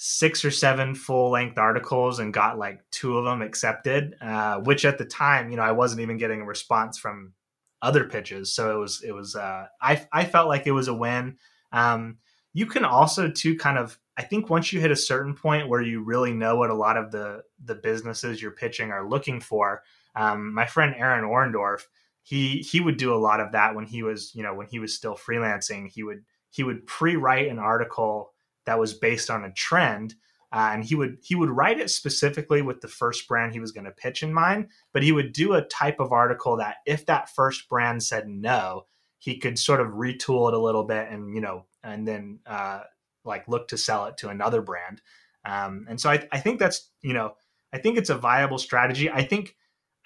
[0.05, 4.85] six or seven full length articles and got like two of them accepted, uh, which
[4.85, 7.35] at the time, you know, I wasn't even getting a response from
[7.81, 8.53] other pitches.
[8.53, 11.37] So it was, it was, uh, I, I felt like it was a win.
[11.71, 12.19] Um,
[12.55, 15.81] you can also too kind of, I think once you hit a certain point where
[15.81, 19.83] you really know what a lot of the, the businesses you're pitching are looking for.
[20.15, 21.85] Um, my friend Aaron Orendorff,
[22.23, 24.79] he, he would do a lot of that when he was, you know, when he
[24.79, 28.33] was still freelancing, he would, he would pre-write an article
[28.67, 30.15] that was based on a trend.
[30.53, 33.73] Uh, and he would he would write it specifically with the first brand he was
[33.73, 37.07] going to pitch in mind but he would do a type of article that if
[37.07, 38.85] that first brand said no
[39.23, 42.81] he could sort of retool it a little bit and you know and then uh,
[43.25, 45.01] like look to sell it to another brand.
[45.45, 47.35] Um, and so I, I think that's you know
[47.73, 49.11] i think it's a viable strategy.
[49.11, 49.57] I think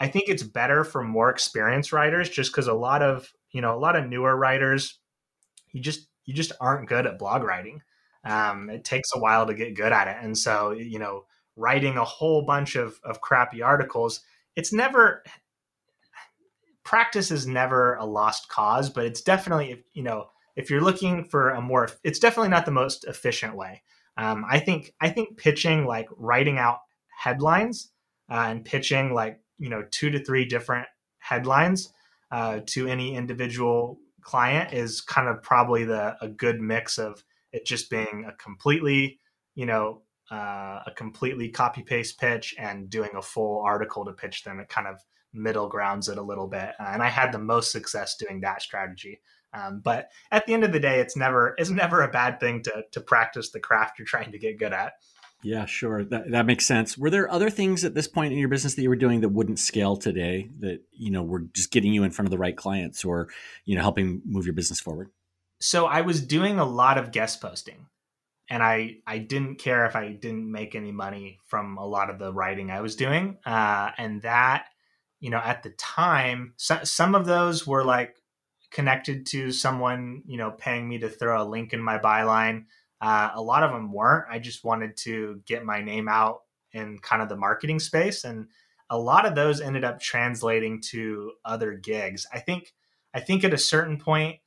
[0.00, 3.74] i think it's better for more experienced writers just because a lot of you know
[3.74, 4.98] a lot of newer writers
[5.72, 7.80] you just you just aren't good at blog writing.
[8.24, 10.16] Um, it takes a while to get good at it.
[10.20, 11.24] And so, you know,
[11.54, 14.20] writing a whole bunch of, of crappy articles,
[14.56, 15.22] it's never,
[16.86, 21.50] practice is never a lost cause, but it's definitely, you know, if you're looking for
[21.50, 23.82] a more, it's definitely not the most efficient way.
[24.16, 26.78] Um, I think, I think pitching like writing out
[27.18, 27.90] headlines
[28.30, 30.86] uh, and pitching like, you know, two to three different
[31.18, 31.92] headlines
[32.30, 37.22] uh, to any individual client is kind of probably the a good mix of
[37.52, 39.18] it just being a completely,
[39.54, 44.44] you know, uh, a completely copy paste pitch and doing a full article to pitch
[44.44, 44.60] them.
[44.60, 45.00] It kind of
[45.36, 48.62] middle grounds it a little bit, uh, and I had the most success doing that
[48.62, 49.20] strategy.
[49.52, 52.62] Um, but at the end of the day, it's never it's never a bad thing
[52.64, 54.94] to to practice the craft you're trying to get good at.
[55.42, 56.04] Yeah, sure.
[56.04, 56.98] That that makes sense.
[56.98, 59.28] Were there other things at this point in your business that you were doing that
[59.28, 62.56] wouldn't scale today that, you know, were just getting you in front of the right
[62.56, 63.28] clients or,
[63.64, 65.10] you know, helping move your business forward?
[65.60, 67.86] so I was doing a lot of guest posting
[68.48, 72.18] and I I didn't care if I didn't make any money from a lot of
[72.18, 73.38] the writing I was doing.
[73.44, 74.66] Uh, and that,
[75.20, 78.16] you know, at the time, so, some of those were like
[78.70, 82.64] connected to someone, you know, paying me to throw a link in my byline.
[83.00, 84.26] Uh, a lot of them weren't.
[84.30, 86.40] I just wanted to get my name out
[86.72, 88.48] in kind of the marketing space, and
[88.90, 92.26] a lot of those ended up translating to other gigs.
[92.32, 92.72] I think
[93.14, 94.40] I think at a certain point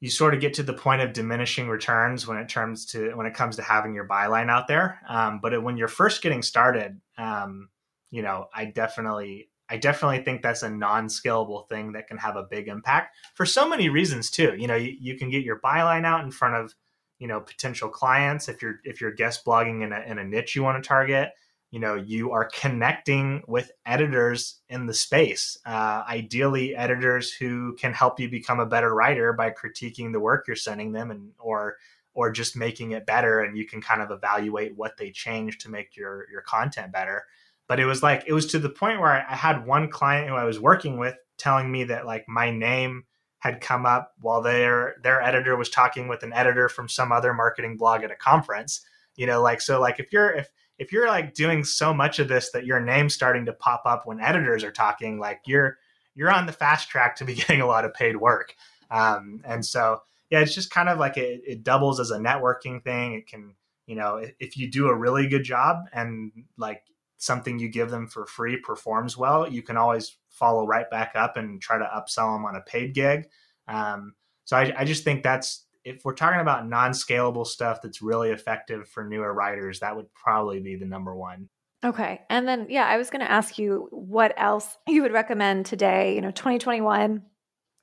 [0.00, 3.26] you sort of get to the point of diminishing returns when it comes to when
[3.26, 5.00] it comes to having your byline out there.
[5.08, 7.68] Um, but it, when you're first getting started, um,
[8.10, 12.44] you know, I definitely I definitely think that's a non-scalable thing that can have a
[12.44, 14.54] big impact for so many reasons too.
[14.56, 16.74] You know, you, you can get your byline out in front of
[17.18, 20.54] you know potential clients if you're if you're guest blogging in a, in a niche
[20.54, 21.30] you want to target
[21.70, 27.92] you know you are connecting with editors in the space uh, ideally editors who can
[27.92, 31.76] help you become a better writer by critiquing the work you're sending them and or
[32.14, 35.70] or just making it better and you can kind of evaluate what they change to
[35.70, 37.24] make your your content better
[37.68, 40.34] but it was like it was to the point where i had one client who
[40.34, 43.04] i was working with telling me that like my name
[43.38, 47.32] had come up while their their editor was talking with an editor from some other
[47.32, 48.80] marketing blog at a conference
[49.16, 52.28] you know like so like if you're if if you're like doing so much of
[52.28, 55.78] this that your name's starting to pop up when editors are talking, like you're
[56.14, 58.54] you're on the fast track to be getting a lot of paid work.
[58.90, 60.00] Um, and so
[60.30, 63.14] yeah, it's just kind of like it, it doubles as a networking thing.
[63.14, 63.54] It can,
[63.86, 66.82] you know, if you do a really good job and like
[67.18, 71.36] something you give them for free performs well, you can always follow right back up
[71.36, 73.26] and try to upsell them on a paid gig.
[73.66, 78.30] Um, so I, I just think that's if we're talking about non-scalable stuff that's really
[78.30, 81.48] effective for newer writers, that would probably be the number one.
[81.84, 82.20] Okay.
[82.28, 86.14] And then, yeah, I was going to ask you what else you would recommend today,
[86.14, 87.22] you know, 2021.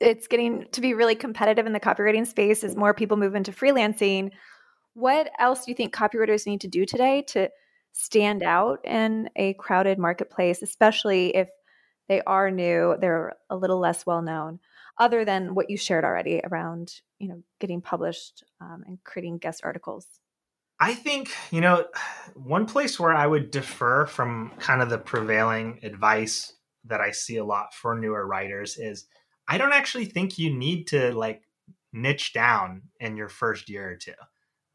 [0.01, 3.51] It's getting to be really competitive in the copywriting space as more people move into
[3.51, 4.31] freelancing.
[4.93, 7.49] What else do you think copywriters need to do today to
[7.97, 11.47] stand out in a crowded marketplace, especially if
[12.09, 14.59] they are new, they're a little less well known,
[14.99, 19.61] other than what you shared already around, you know, getting published um, and creating guest
[19.63, 20.07] articles?
[20.77, 21.85] I think, you know,
[22.35, 26.51] one place where I would defer from kind of the prevailing advice
[26.83, 29.05] that I see a lot for newer writers is
[29.47, 31.43] I don't actually think you need to like
[31.93, 34.11] niche down in your first year or two.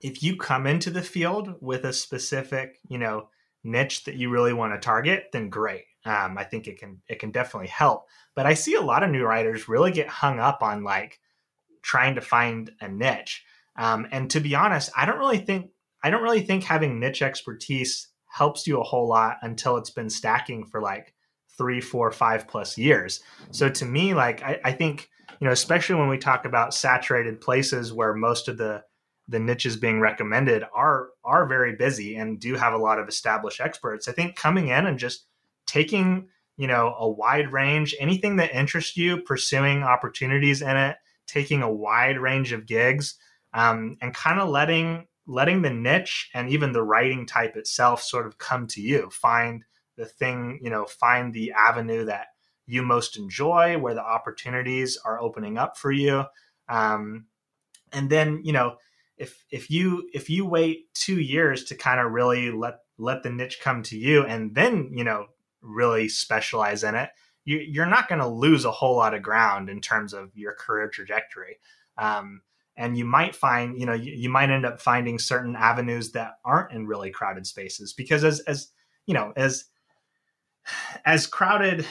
[0.00, 3.28] If you come into the field with a specific, you know,
[3.62, 5.84] niche that you really want to target, then great.
[6.04, 8.06] Um, I think it can it can definitely help.
[8.34, 11.20] But I see a lot of new writers really get hung up on like
[11.82, 13.44] trying to find a niche.
[13.76, 15.70] Um, and to be honest, I don't really think
[16.02, 20.08] I don't really think having niche expertise helps you a whole lot until it's been
[20.08, 21.14] stacking for like
[21.58, 23.20] three, four, five plus years.
[23.50, 25.10] So to me, like I, I think,
[25.40, 28.82] you know, especially when we talk about saturated places where most of the
[29.30, 33.60] the niches being recommended are are very busy and do have a lot of established
[33.60, 34.08] experts.
[34.08, 35.26] I think coming in and just
[35.66, 41.62] taking, you know, a wide range, anything that interests you, pursuing opportunities in it, taking
[41.62, 43.16] a wide range of gigs,
[43.54, 48.26] um, and kind of letting letting the niche and even the writing type itself sort
[48.26, 49.64] of come to you find
[49.96, 52.28] the thing you know find the avenue that
[52.66, 56.24] you most enjoy where the opportunities are opening up for you
[56.68, 57.26] um,
[57.92, 58.76] and then you know
[59.20, 63.30] if if you if you wait two years to kind of really let let the
[63.30, 65.26] niche come to you and then you know
[65.62, 67.10] really specialize in it
[67.44, 70.54] you, you're not going to lose a whole lot of ground in terms of your
[70.54, 71.58] career trajectory.
[71.98, 72.42] Um,
[72.76, 76.34] and you might find you know you, you, might end up finding certain avenues that
[76.44, 78.68] aren't in really crowded spaces because as as
[79.06, 79.64] you know as
[81.04, 81.84] as crowded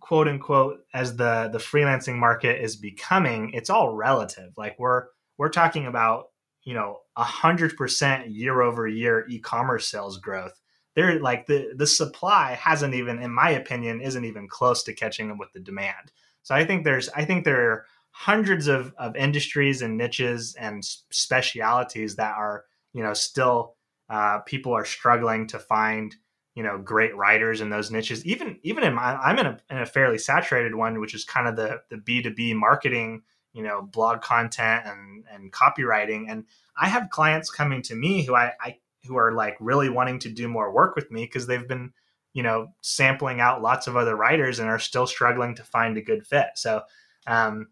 [0.00, 4.52] quote unquote as the the freelancing market is becoming it's all relative.
[4.56, 5.04] Like we're
[5.38, 6.28] we're talking about
[6.64, 10.60] you know a hundred percent year over year e-commerce sales growth
[10.94, 15.30] They're like the the supply hasn't even in my opinion isn't even close to catching
[15.30, 16.12] up with the demand.
[16.42, 20.84] So i think there's i think there are hundreds of, of industries and niches and
[21.10, 23.76] specialities that are you know still
[24.10, 26.14] uh, people are struggling to find
[26.54, 28.24] you know great writers in those niches.
[28.24, 31.48] Even even in my i'm in a, in a fairly saturated one which is kind
[31.48, 33.22] of the the b2b marketing
[33.54, 36.44] you know blog content and and copywriting and
[36.76, 40.28] i have clients coming to me who i, I who are like really wanting to
[40.28, 41.92] do more work with me because they've been
[42.34, 46.02] you know sampling out lots of other writers and are still struggling to find a
[46.02, 46.82] good fit so
[47.26, 47.68] um,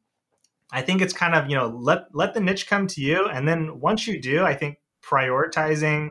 [0.72, 3.26] I think it's kind of, you know, let let the niche come to you.
[3.26, 6.08] And then once you do, I think prioritizing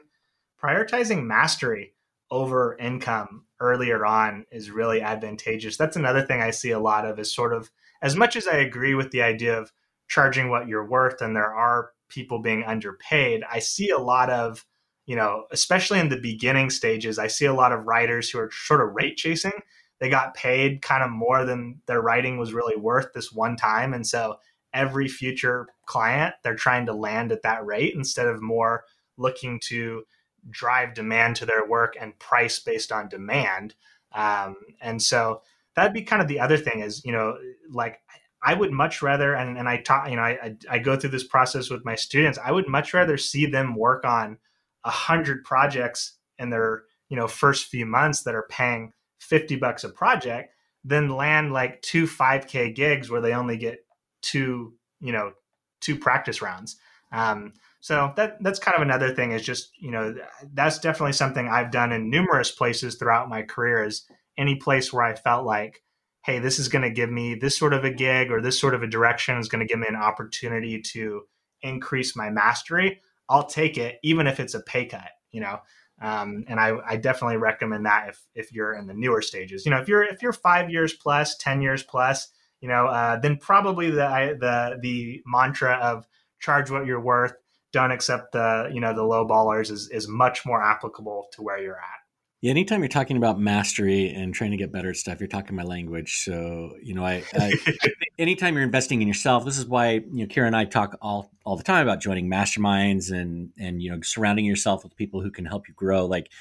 [0.64, 1.96] prioritizing mastery
[2.30, 5.78] over income earlier on is really advantageous.
[5.78, 8.58] That's another thing I see a lot of is sort of as much as I
[8.58, 9.72] agree with the idea of
[10.08, 14.66] charging what you're worth and there are people being underpaid, I see a lot of,
[15.06, 18.52] you know, especially in the beginning stages, I see a lot of writers who are
[18.52, 19.52] sort of rate chasing.
[20.00, 23.94] They got paid kind of more than their writing was really worth this one time.
[23.94, 24.38] And so
[24.74, 28.84] every future client they're trying to land at that rate instead of more
[29.18, 30.04] looking to
[30.50, 33.76] drive demand to their work and price based on demand
[34.14, 35.42] um, and so
[35.76, 37.38] that'd be kind of the other thing is you know
[37.72, 38.00] like
[38.44, 41.28] i would much rather and, and i taught you know I, I go through this
[41.28, 44.38] process with my students i would much rather see them work on
[44.84, 49.84] a hundred projects in their you know first few months that are paying 50 bucks
[49.84, 50.54] a project
[50.84, 53.86] than land like two 5k gigs where they only get
[54.22, 55.34] two you know
[55.82, 56.78] two practice rounds.
[57.12, 60.16] Um, so that that's kind of another thing is just you know
[60.54, 63.84] that's definitely something I've done in numerous places throughout my career.
[63.84, 64.06] Is
[64.38, 65.84] any place where I felt like,
[66.24, 68.76] hey, this is going to give me this sort of a gig or this sort
[68.76, 71.24] of a direction is going to give me an opportunity to
[71.62, 73.02] increase my mastery.
[73.30, 75.10] I'll take it, even if it's a pay cut.
[75.32, 75.60] You know,
[76.02, 79.66] um, and I, I, definitely recommend that if if you're in the newer stages.
[79.66, 82.28] You know, if you're if you're five years plus, ten years plus,
[82.60, 86.06] you know, uh, then probably the the the mantra of
[86.40, 87.34] charge what you're worth,
[87.72, 91.60] don't accept the you know the low ballers is is much more applicable to where
[91.60, 92.01] you're at.
[92.42, 95.56] Yeah, anytime you're talking about mastery and trying to get better at stuff, you're talking
[95.56, 96.24] my language.
[96.24, 97.54] So, you know, I, I
[98.18, 101.30] anytime you're investing in yourself, this is why you know Kira and I talk all
[101.46, 105.30] all the time about joining masterminds and and you know surrounding yourself with people who
[105.30, 106.08] can help you grow.
[106.08, 106.32] Like,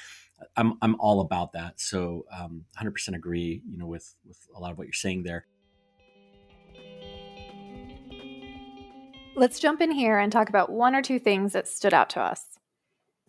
[0.57, 1.79] I'm I'm all about that.
[1.79, 3.61] So, um, 100% agree.
[3.69, 5.45] You know, with with a lot of what you're saying there.
[9.35, 12.21] Let's jump in here and talk about one or two things that stood out to
[12.21, 12.50] us.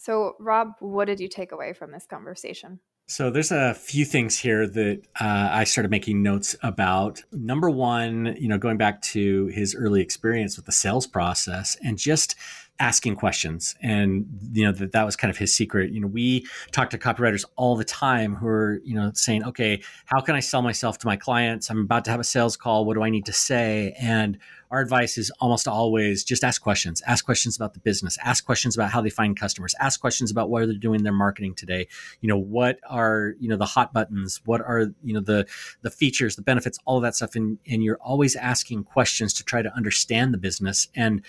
[0.03, 2.81] So, Rob, what did you take away from this conversation?
[3.07, 7.23] So there's a few things here that uh, I started making notes about.
[7.31, 11.99] Number one, you know, going back to his early experience with the sales process and
[11.99, 12.35] just
[12.83, 13.77] asking questions.
[13.81, 15.93] And you know that that was kind of his secret.
[15.93, 19.81] You know we talk to copywriters all the time who are you know saying okay
[20.07, 21.71] how can i sell myself to my clients?
[21.71, 22.85] I'm about to have a sales call.
[22.85, 23.95] What do i need to say?
[24.01, 24.37] And
[24.73, 27.03] our advice is almost always just ask questions.
[27.07, 28.19] Ask questions about the business.
[28.25, 29.75] Ask questions about how they find customers.
[29.79, 31.87] Ask questions about what they're doing their marketing today.
[32.21, 34.41] You know what are you know the hot buttons?
[34.45, 35.47] What are you know the
[35.83, 37.37] the features the benefits all of that stuff.
[37.37, 40.89] And and you're always asking questions to try to understand the business.
[40.97, 41.23] And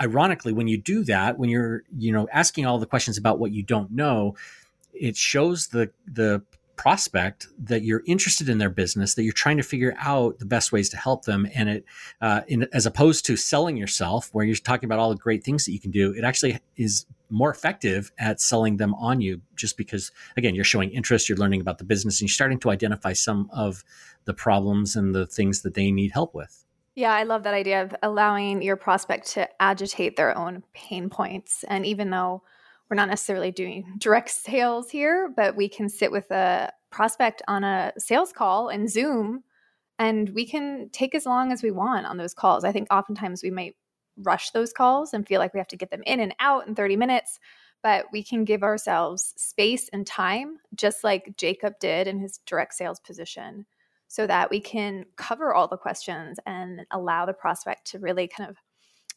[0.00, 3.52] ironically, when you do that, when you're, you know, asking all the questions about what
[3.52, 4.34] you don't know,
[4.92, 6.42] it shows the the
[6.76, 10.72] prospect that you're interested in their business, that you're trying to figure out the best
[10.72, 11.84] ways to help them, and it,
[12.20, 15.64] uh, in, as opposed to selling yourself, where you're talking about all the great things
[15.64, 19.76] that you can do, it actually is more effective at selling them on you, just
[19.76, 23.12] because again you're showing interest, you're learning about the business, and you're starting to identify
[23.12, 23.84] some of
[24.24, 26.64] the problems and the things that they need help with.
[26.94, 31.64] Yeah, I love that idea of allowing your prospect to agitate their own pain points.
[31.68, 32.42] And even though
[32.88, 37.64] we're not necessarily doing direct sales here, but we can sit with a prospect on
[37.64, 39.42] a sales call in Zoom
[39.98, 42.64] and we can take as long as we want on those calls.
[42.64, 43.74] I think oftentimes we might
[44.18, 46.74] rush those calls and feel like we have to get them in and out in
[46.74, 47.40] 30 minutes,
[47.82, 52.74] but we can give ourselves space and time, just like Jacob did in his direct
[52.74, 53.66] sales position
[54.14, 58.48] so that we can cover all the questions and allow the prospect to really kind
[58.48, 58.56] of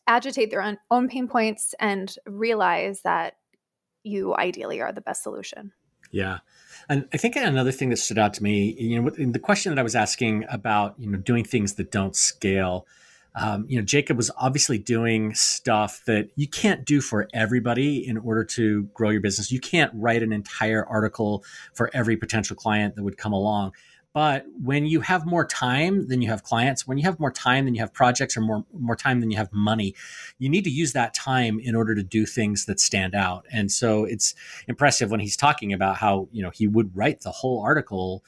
[0.07, 3.35] agitate their own, own pain points and realize that
[4.01, 5.71] you ideally are the best solution.
[6.09, 6.39] Yeah.
[6.89, 9.79] And I think another thing that stood out to me, you know, the question that
[9.79, 12.87] I was asking about, you know, doing things that don't scale,
[13.35, 18.17] um, you know, Jacob was obviously doing stuff that you can't do for everybody in
[18.17, 19.51] order to grow your business.
[19.51, 21.43] You can't write an entire article
[21.75, 23.73] for every potential client that would come along.
[24.13, 27.65] But when you have more time than you have clients, when you have more time
[27.65, 29.93] than you have projects or more, more time than you have money,
[30.39, 33.45] you need to use that time in order to do things that stand out.
[33.51, 34.33] And so it's
[34.67, 38.23] impressive when he's talking about how, you know, he would write the whole article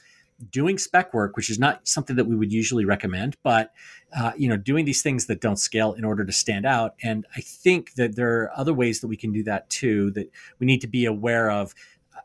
[0.50, 3.72] doing spec work, which is not something that we would usually recommend, but
[4.16, 6.94] uh, you know, doing these things that don't scale in order to stand out.
[7.02, 10.10] And I think that there are other ways that we can do that too.
[10.12, 11.74] That we need to be aware of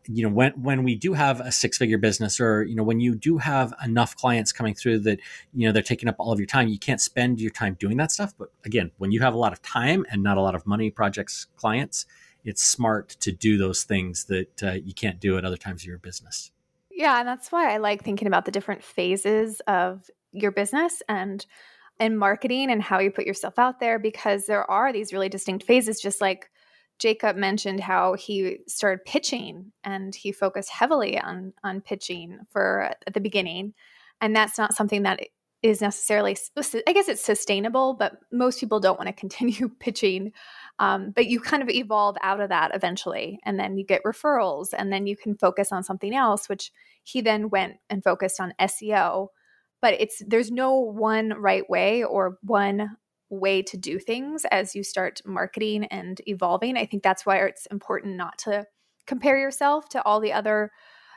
[0.07, 2.99] you know when when we do have a six figure business or you know when
[2.99, 5.19] you do have enough clients coming through that
[5.53, 7.97] you know they're taking up all of your time you can't spend your time doing
[7.97, 8.33] that stuff.
[8.37, 10.91] But again when you have a lot of time and not a lot of money
[10.91, 12.05] projects clients
[12.43, 15.87] it's smart to do those things that uh, you can't do at other times of
[15.87, 16.51] your business.
[16.91, 21.45] Yeah and that's why i like thinking about the different phases of your business and
[21.99, 25.65] and marketing and how you put yourself out there because there are these really distinct
[25.65, 26.49] phases just like
[26.99, 33.13] Jacob mentioned how he started pitching and he focused heavily on on pitching for at
[33.13, 33.73] the beginning,
[34.21, 35.19] and that's not something that
[35.65, 36.37] is necessarily
[36.87, 40.31] I guess it's sustainable, but most people don't want to continue pitching.
[40.77, 44.69] Um, but you kind of evolve out of that eventually, and then you get referrals,
[44.77, 46.47] and then you can focus on something else.
[46.47, 46.71] Which
[47.03, 49.29] he then went and focused on SEO.
[49.81, 52.97] But it's there's no one right way or one
[53.30, 56.78] way to do things as you start marketing and evolving.
[56.78, 58.65] I think that's why it's important not to
[59.07, 60.71] compare yourself to all the other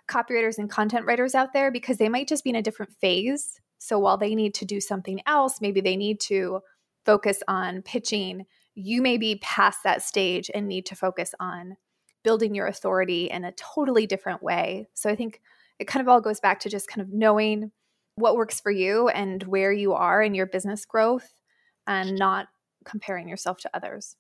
[0.09, 3.61] copywriters and content writers out there because they might just be in a different phase.
[3.79, 6.61] So while they need to do something else, maybe they need to
[7.05, 8.47] focus on pitching.
[8.75, 11.77] You may be past that stage and need to focus on
[12.25, 14.89] building your authority in a totally different way.
[14.95, 15.41] So I think
[15.79, 17.71] it kind of all goes back to just kind of knowing
[18.17, 21.38] what works for you and where you are in your business growth
[21.89, 22.47] and not
[22.85, 24.15] comparing yourself to others.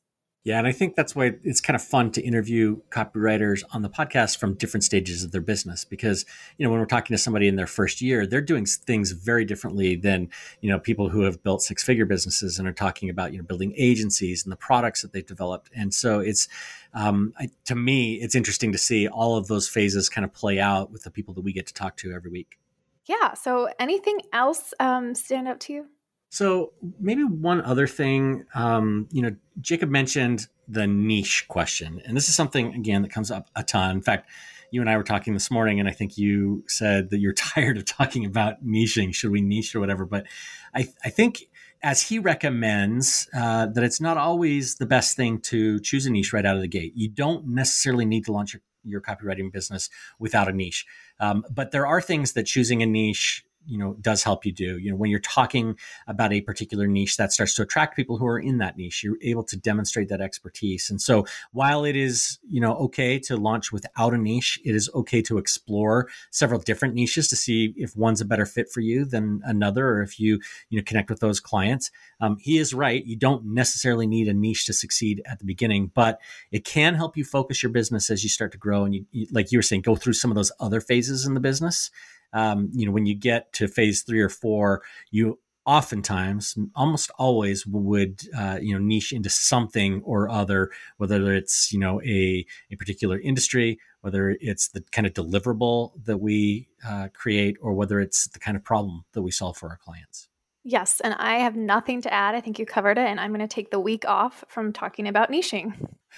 [0.45, 3.91] Yeah, and I think that's why it's kind of fun to interview copywriters on the
[3.91, 6.25] podcast from different stages of their business because,
[6.57, 9.45] you know, when we're talking to somebody in their first year, they're doing things very
[9.45, 10.31] differently than,
[10.63, 13.75] you know, people who have built six-figure businesses and are talking about, you know, building
[13.77, 15.71] agencies and the products that they've developed.
[15.75, 16.49] And so it's
[16.95, 20.61] um, I, to me, it's interesting to see all of those phases kind of play
[20.61, 22.59] out with the people that we get to talk to every week.
[23.05, 23.35] Yeah.
[23.35, 25.87] So anything else um, stand out to you?
[26.31, 32.29] So maybe one other thing, um, you know, Jacob mentioned the niche question, and this
[32.29, 33.97] is something again that comes up a ton.
[33.97, 34.29] In fact,
[34.71, 37.79] you and I were talking this morning, and I think you said that you're tired
[37.79, 39.15] of talking about niching.
[39.15, 40.05] Should we niche or whatever?
[40.05, 40.27] But
[40.75, 41.49] I, I think
[41.83, 46.33] as he recommends uh, that it's not always the best thing to choose a niche
[46.33, 46.93] right out of the gate.
[46.97, 50.85] You don't necessarily need to launch your, your copywriting business without a niche,
[51.21, 54.79] um, but there are things that choosing a niche you know does help you do.
[54.79, 58.27] You know when you're talking about a particular niche that starts to attract people who
[58.27, 60.91] are in that niche you're able to demonstrate that expertise.
[60.91, 64.91] And so while it is you know okay to launch without a niche it is
[64.95, 69.05] okay to explore several different niches to see if one's a better fit for you
[69.05, 70.41] than another or if you
[70.71, 71.91] you know connect with those clients.
[72.21, 73.05] Um, he is right.
[73.05, 77.17] You don't necessarily need a niche to succeed at the beginning but it can help
[77.17, 78.85] you focus your business as you start to grow.
[78.85, 81.35] And you, you like you were saying go through some of those other phases in
[81.35, 81.91] the business
[82.33, 87.67] um, you know, when you get to phase three or four, you oftentimes, almost always,
[87.67, 92.77] would uh, you know niche into something or other, whether it's you know a a
[92.77, 98.29] particular industry, whether it's the kind of deliverable that we uh, create, or whether it's
[98.29, 100.29] the kind of problem that we solve for our clients.
[100.65, 102.35] Yes, and I have nothing to add.
[102.35, 105.07] I think you covered it, and I'm going to take the week off from talking
[105.07, 105.75] about niching.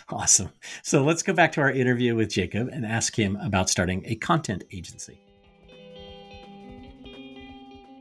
[0.08, 0.50] Awesome.
[0.82, 4.14] So let's go back to our interview with Jacob and ask him about starting a
[4.14, 5.20] content agency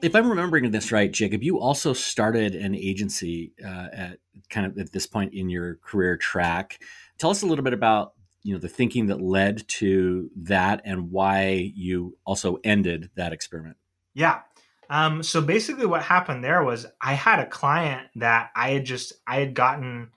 [0.01, 4.17] if I'm remembering this right, Jacob, you also started an agency uh, at
[4.49, 6.81] kind of at this point in your career track.
[7.17, 11.11] Tell us a little bit about you know the thinking that led to that and
[11.11, 13.77] why you also ended that experiment.
[14.13, 14.41] Yeah.
[14.89, 19.13] Um, so basically, what happened there was I had a client that I had just
[19.27, 20.11] I had gotten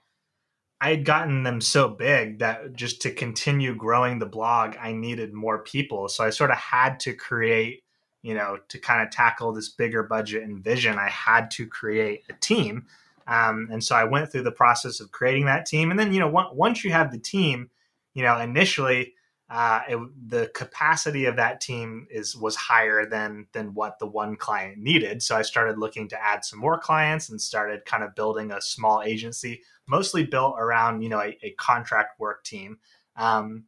[0.81, 5.33] I had gotten them so big that just to continue growing the blog, I needed
[5.33, 6.09] more people.
[6.09, 7.82] So I sort of had to create
[8.23, 12.23] you know, to kind of tackle this bigger budget and vision, I had to create
[12.29, 12.87] a team.
[13.27, 15.91] Um, and so I went through the process of creating that team.
[15.91, 17.69] And then, you know, once you have the team,
[18.13, 19.13] you know, initially
[19.49, 19.99] uh, it,
[20.29, 25.21] the capacity of that team is was higher than than what the one client needed.
[25.21, 28.61] So I started looking to add some more clients and started kind of building a
[28.61, 32.79] small agency, mostly built around you know a, a contract work team.
[33.15, 33.65] Um,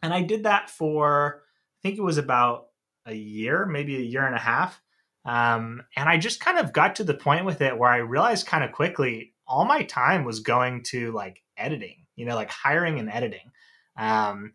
[0.00, 1.42] and I did that for
[1.80, 2.65] I think it was about
[3.06, 4.80] a year, maybe a year and a half.
[5.24, 8.46] Um, and I just kind of got to the point with it where I realized
[8.46, 12.98] kind of quickly all my time was going to like editing, you know, like hiring
[12.98, 13.50] and editing.
[13.96, 14.52] Um,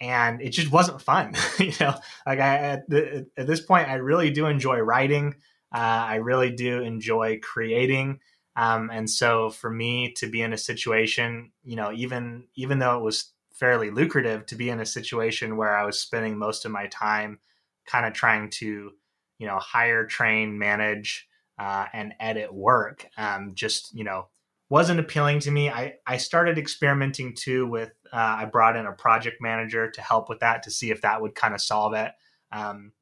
[0.00, 1.94] and it just wasn't fun, you know.
[2.26, 5.34] Like I at, the, at this point, I really do enjoy writing.
[5.74, 8.20] Uh, I really do enjoy creating.
[8.56, 12.98] Um, and so for me to be in a situation, you know, even even though
[12.98, 16.72] it was fairly lucrative, to be in a situation where I was spending most of
[16.72, 17.40] my time
[17.86, 18.92] kind of trying to
[19.38, 21.28] you know hire train manage
[21.58, 24.28] uh, and edit work um, just you know
[24.70, 25.70] wasn't appealing to me.
[25.70, 30.28] I i started experimenting too with uh, i brought in a project manager to help
[30.28, 32.12] with that to see if that would kind of solve it
[32.52, 32.92] um,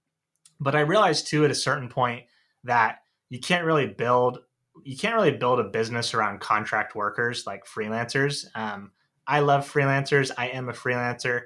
[0.61, 2.25] but i realized too at a certain point
[2.65, 4.39] that you can't really build
[4.85, 8.91] you can't really build a business around contract workers like freelancers um,
[9.27, 11.43] i love freelancers i am a freelancer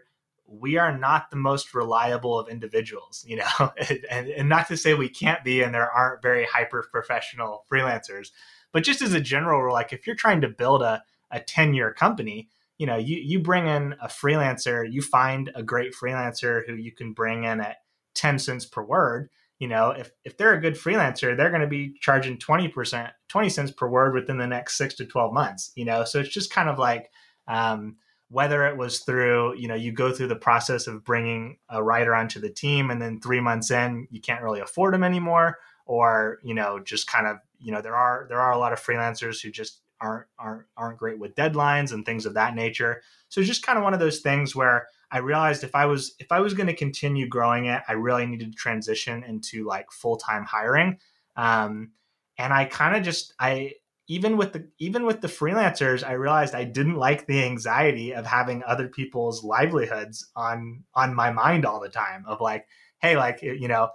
[0.49, 3.73] we are not the most reliable of individuals, you know,
[4.11, 8.31] and, and not to say we can't be, and there aren't very hyper professional freelancers,
[8.73, 11.75] but just as a general rule, like if you're trying to build a, a 10
[11.75, 16.67] year company, you know, you, you bring in a freelancer, you find a great freelancer
[16.67, 17.79] who you can bring in at
[18.15, 19.31] 10 cents per word.
[19.59, 23.49] You know, if, if they're a good freelancer, they're going to be charging 20%, 20
[23.49, 26.05] cents per word within the next six to 12 months, you know?
[26.05, 27.11] So it's just kind of like,
[27.49, 27.97] um,
[28.29, 32.15] whether it was through you know you go through the process of bringing a writer
[32.15, 36.39] onto the team and then three months in you can't really afford them anymore or
[36.43, 39.41] you know just kind of you know there are there are a lot of freelancers
[39.41, 43.03] who just aren't aren't aren't great with deadlines and things of that nature.
[43.29, 46.15] So it's just kind of one of those things where i realized if i was
[46.19, 49.91] if i was going to continue growing it i really needed to transition into like
[49.91, 50.99] full-time hiring.
[51.37, 51.93] Um,
[52.39, 53.73] and i kind of just i
[54.09, 58.27] even with the even with the freelancers i realized i didn't like the anxiety of
[58.27, 62.67] having other people's livelihoods on on my mind all the time of like
[63.01, 63.91] hey like you know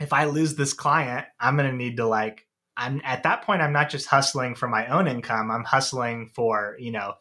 [0.00, 2.46] if i lose this client i'm going to need to like
[2.76, 6.76] i'm at that point i'm not just hustling for my own income i'm hustling for
[6.78, 7.14] you know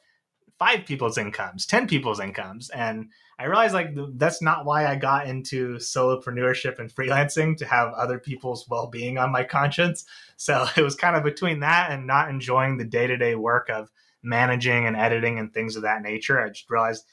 [0.61, 2.69] five people's incomes 10 people's incomes.
[2.69, 3.09] And
[3.41, 8.19] I realized like that's not why I got into solopreneurship and freelancing to have other
[8.19, 10.05] people's well-being on my conscience.
[10.37, 13.89] So it was kind of between that and not enjoying the day-to-day work of
[14.21, 16.39] managing and editing and things of that nature.
[16.39, 17.03] I just realized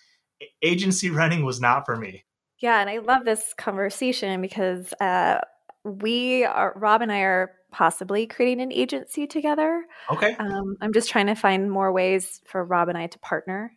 [0.61, 2.25] agency running was not for me.
[2.59, 5.41] Yeah, and I love this conversation because uh,
[5.85, 9.85] we are Rob and I are possibly creating an agency together.
[10.11, 10.35] Okay.
[10.39, 13.73] Um, I'm just trying to find more ways for Rob and I to partner.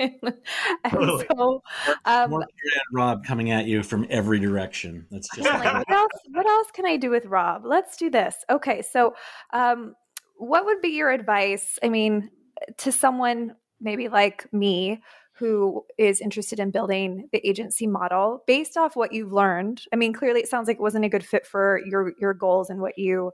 [0.90, 1.26] totally.
[1.30, 1.62] So,
[2.04, 2.46] um, More
[2.92, 5.06] Rob coming at you from every direction.
[5.10, 6.12] That's just like, what else?
[6.32, 7.64] What else can I do with Rob?
[7.64, 8.36] Let's do this.
[8.48, 9.14] Okay, so
[9.52, 9.94] um,
[10.36, 11.78] what would be your advice?
[11.82, 12.30] I mean,
[12.78, 15.02] to someone maybe like me
[15.40, 19.80] who is interested in building the agency model based off what you've learned.
[19.90, 22.68] I mean, clearly it sounds like it wasn't a good fit for your your goals
[22.68, 23.32] and what you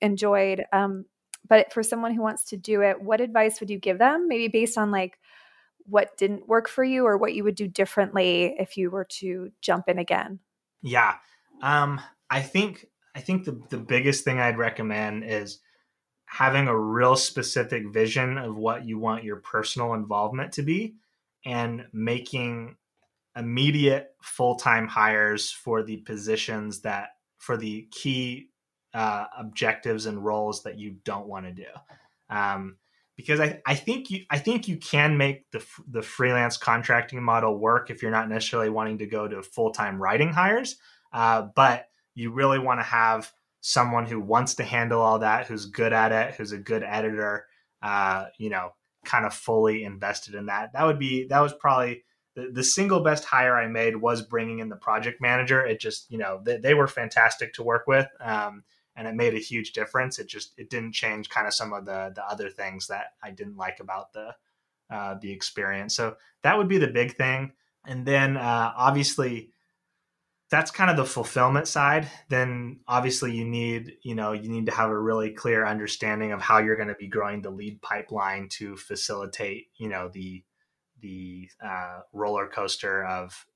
[0.00, 0.64] enjoyed.
[0.72, 1.04] Um,
[1.48, 4.28] but for someone who wants to do it, what advice would you give them?
[4.28, 5.18] Maybe based on like
[5.88, 9.50] what didn't work for you or what you would do differently if you were to
[9.60, 10.40] jump in again?
[10.82, 11.14] Yeah.
[11.62, 15.60] Um, I think I think the, the biggest thing I'd recommend is
[16.26, 20.94] having a real specific vision of what you want your personal involvement to be
[21.44, 22.76] and making
[23.34, 28.48] immediate full-time hires for the positions that for the key
[28.92, 31.68] uh, objectives and roles that you don't want to do
[32.30, 32.76] um,
[33.18, 37.58] because I, I think you I think you can make the the freelance contracting model
[37.58, 40.76] work if you're not necessarily wanting to go to full time writing hires,
[41.12, 45.66] uh, but you really want to have someone who wants to handle all that, who's
[45.66, 47.46] good at it, who's a good editor,
[47.82, 48.70] uh, you know,
[49.04, 50.72] kind of fully invested in that.
[50.72, 52.04] That would be that was probably
[52.36, 55.66] the, the single best hire I made was bringing in the project manager.
[55.66, 58.06] It just you know they, they were fantastic to work with.
[58.20, 58.62] Um,
[58.98, 60.18] and it made a huge difference.
[60.18, 63.30] It just it didn't change kind of some of the the other things that I
[63.30, 64.34] didn't like about the
[64.90, 65.94] uh, the experience.
[65.94, 67.52] So that would be the big thing.
[67.86, 69.50] And then uh, obviously
[70.50, 72.08] that's kind of the fulfillment side.
[72.28, 76.40] Then obviously you need you know you need to have a really clear understanding of
[76.40, 80.42] how you're going to be growing the lead pipeline to facilitate you know the
[81.00, 83.46] the uh, roller coaster of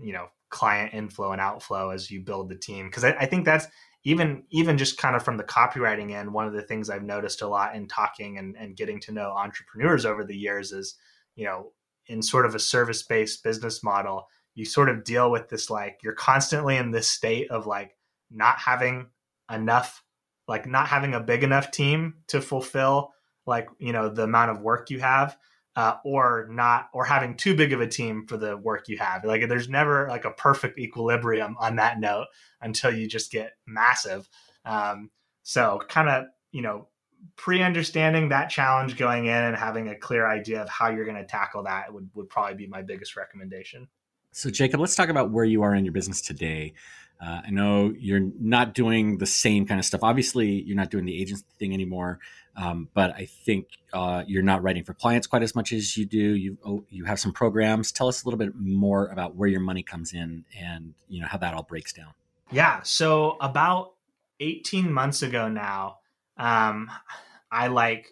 [0.00, 3.44] you know client inflow and outflow as you build the team because I, I think
[3.44, 3.66] that's
[4.04, 7.42] even even just kind of from the copywriting end, one of the things I've noticed
[7.42, 10.96] a lot in talking and, and getting to know entrepreneurs over the years is,
[11.36, 11.72] you know,
[12.06, 16.00] in sort of a service based business model, you sort of deal with this like
[16.02, 17.96] you're constantly in this state of like
[18.30, 19.06] not having
[19.50, 20.02] enough,
[20.48, 23.12] like not having a big enough team to fulfill
[23.46, 25.36] like you know the amount of work you have
[25.76, 29.24] uh, or not or having too big of a team for the work you have.
[29.24, 32.26] Like there's never like a perfect equilibrium on that note
[32.60, 34.28] until you just get massive.
[34.64, 35.10] Um,
[35.42, 36.88] so kind of you know
[37.36, 41.24] pre-understanding that challenge going in and having a clear idea of how you're going to
[41.24, 43.88] tackle that would, would probably be my biggest recommendation.
[44.32, 46.74] So jacob let's talk about where you are in your business today.
[47.20, 50.02] Uh, I know you're not doing the same kind of stuff.
[50.02, 52.18] Obviously, you're not doing the agency thing anymore,
[52.56, 56.04] um, but I think uh, you're not writing for clients quite as much as you
[56.04, 56.18] do.
[56.18, 57.92] You oh, you have some programs.
[57.92, 61.28] Tell us a little bit more about where your money comes in and you know
[61.28, 62.12] how that all breaks down.
[62.50, 62.82] Yeah.
[62.82, 63.94] So about
[64.40, 65.98] 18 months ago now,
[66.36, 66.90] um,
[67.50, 68.08] I like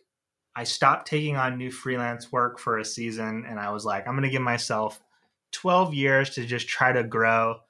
[0.57, 4.15] I stopped taking on new freelance work for a season, and I was like, I'm
[4.15, 5.01] going to give myself
[5.53, 7.61] 12 years to just try to grow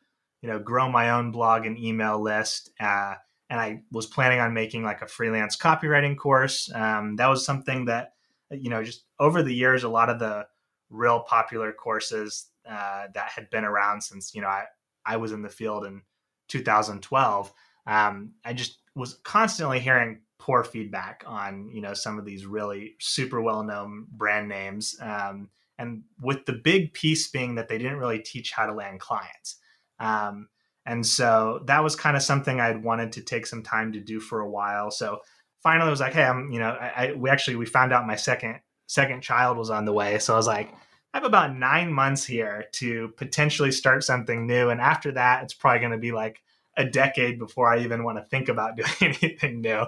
[0.43, 2.71] you know, grow my own blog and email list.
[2.81, 3.15] Uh,
[3.51, 6.71] and I was planning on making like a freelance copywriting course.
[6.73, 8.13] Um, that was something that,
[8.51, 10.47] you know, just over the years, a lot of the
[10.89, 14.67] real popular courses uh, that had been around since, you know, I,
[15.05, 16.03] I was in the field in
[16.49, 17.53] 2012.
[17.89, 22.95] Um, I just was constantly hearing poor feedback on, you know, some of these really
[23.01, 24.97] super well known brand names.
[25.01, 29.01] Um, and with the big piece being that they didn't really teach how to land
[29.01, 29.57] clients.
[29.99, 30.49] Um,
[30.87, 34.21] and so that was kind of something I'd wanted to take some time to do
[34.21, 34.91] for a while.
[34.91, 35.21] So
[35.63, 38.07] finally, I was like, hey, I'm, you know, I, I we actually we found out
[38.07, 40.73] my second second child was on the way, so I was like,
[41.13, 45.55] I have about nine months here to potentially start something new, and after that, it's
[45.55, 46.43] probably going to be like
[46.77, 49.87] a decade before I even want to think about doing anything new.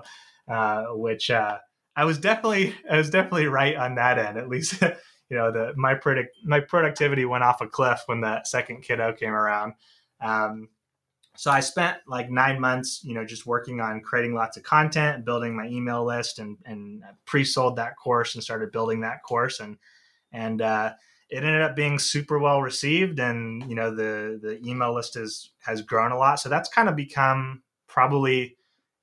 [0.49, 1.57] Uh, which uh,
[1.95, 4.39] I was definitely I was definitely right on that end.
[4.39, 4.81] At least
[5.31, 9.13] you know the my predict my productivity went off a cliff when that second kiddo
[9.13, 9.75] came around.
[10.21, 10.69] Um,
[11.37, 15.25] so I spent like nine months, you know, just working on creating lots of content,
[15.25, 19.79] building my email list, and and pre-sold that course and started building that course, and
[20.33, 20.93] and uh,
[21.31, 25.51] it ended up being super well received, and you know the the email list has
[25.61, 26.39] has grown a lot.
[26.39, 28.57] So that's kind of become probably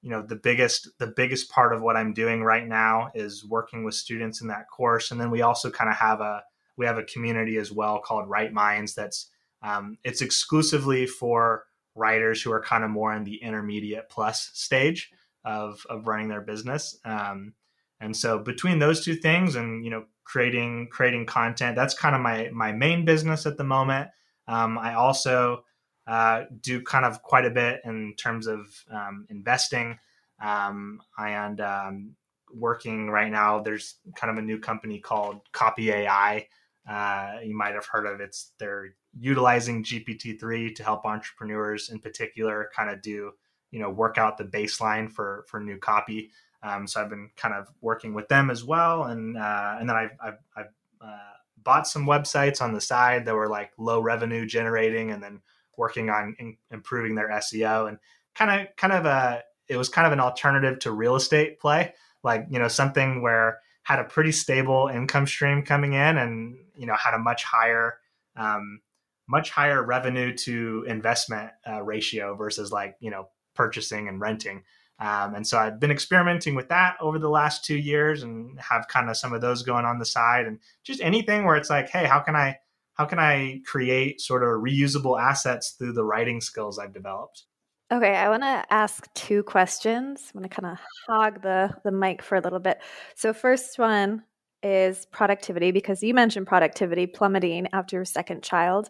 [0.04, 3.84] you know the biggest the biggest part of what I'm doing right now is working
[3.84, 6.44] with students in that course, and then we also kind of have a
[6.78, 9.32] we have a community as well called Right Minds that's
[9.64, 11.66] um, it's exclusively for
[12.00, 15.12] writers who are kind of more in the intermediate plus stage
[15.44, 16.98] of, of running their business.
[17.06, 17.54] Um,
[18.00, 22.22] and so between those two things and, you know, creating, creating content, that's kind of
[22.22, 24.10] my, my main business at the moment.
[24.48, 25.64] Um, I also
[26.08, 28.60] uh, do kind of quite a bit in terms of
[28.92, 30.00] um, investing
[30.42, 32.16] um, and um,
[32.54, 33.60] working right now.
[33.60, 36.48] There's kind of a new company called Copy AI.
[36.90, 38.24] Uh, you might have heard of it.
[38.24, 43.32] It's their utilizing GPT-3 to help entrepreneurs in particular kind of do,
[43.72, 46.32] you know, work out the baseline for for new copy.
[46.62, 49.96] Um, so I've been kind of working with them as well, and uh, and then
[49.96, 51.34] I've I've, I've uh,
[51.64, 55.42] bought some websites on the side that were like low revenue generating, and then
[55.78, 57.98] working on in, improving their SEO and
[58.36, 61.94] kind of kind of a it was kind of an alternative to real estate play,
[62.24, 66.86] like you know something where had a pretty stable income stream coming in, and you
[66.86, 67.98] know had a much higher
[68.36, 68.82] um,
[69.30, 74.64] much higher revenue to investment uh, ratio versus like you know purchasing and renting.
[75.00, 78.90] Um, and so I've been experimenting with that over the last two years and have
[78.90, 81.90] kind of some of those going on the side and just anything where it's like,
[81.90, 82.58] hey, how can I
[82.96, 87.46] how can I create sort of reusable assets through the writing skills I've developed?
[87.92, 90.32] Okay, I want to ask two questions.
[90.34, 92.80] I'm going to kind of hog the the mic for a little bit.
[93.16, 94.24] So first one,
[94.62, 98.90] is productivity because you mentioned productivity plummeting after your second child.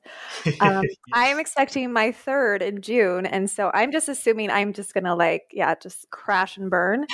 [0.60, 0.96] Um, yes.
[1.14, 3.26] I am expecting my third in June.
[3.26, 7.06] And so I'm just assuming I'm just going to like, yeah, just crash and burn.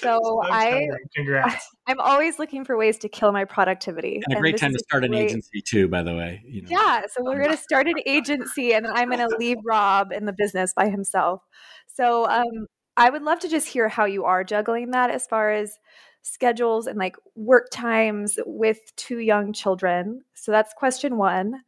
[0.00, 1.68] So I, Congrats.
[1.86, 4.20] I, am always looking for ways to kill my productivity.
[4.26, 6.42] And a great and time to start an agency too, by the way.
[6.46, 6.68] You know.
[6.70, 7.02] Yeah.
[7.12, 10.34] So we're going to start an agency and I'm going to leave Rob in the
[10.36, 11.42] business by himself.
[11.86, 15.50] So um, I would love to just hear how you are juggling that as far
[15.50, 15.78] as
[16.22, 20.22] schedules and like work times with two young children.
[20.34, 21.62] So that's question one.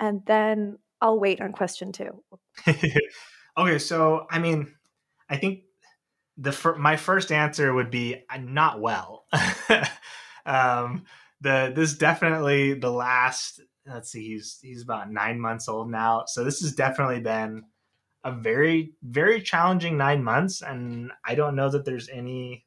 [0.00, 2.22] And then I'll wait on question two.
[3.56, 3.78] okay.
[3.78, 4.74] So, I mean,
[5.28, 5.60] I think
[6.36, 9.26] the my first answer would be I'm not well.
[10.46, 11.04] um,
[11.40, 16.44] the this definitely the last let's see he's he's about nine months old now so
[16.44, 17.62] this has definitely been
[18.24, 22.66] a very very challenging nine months and i don't know that there's any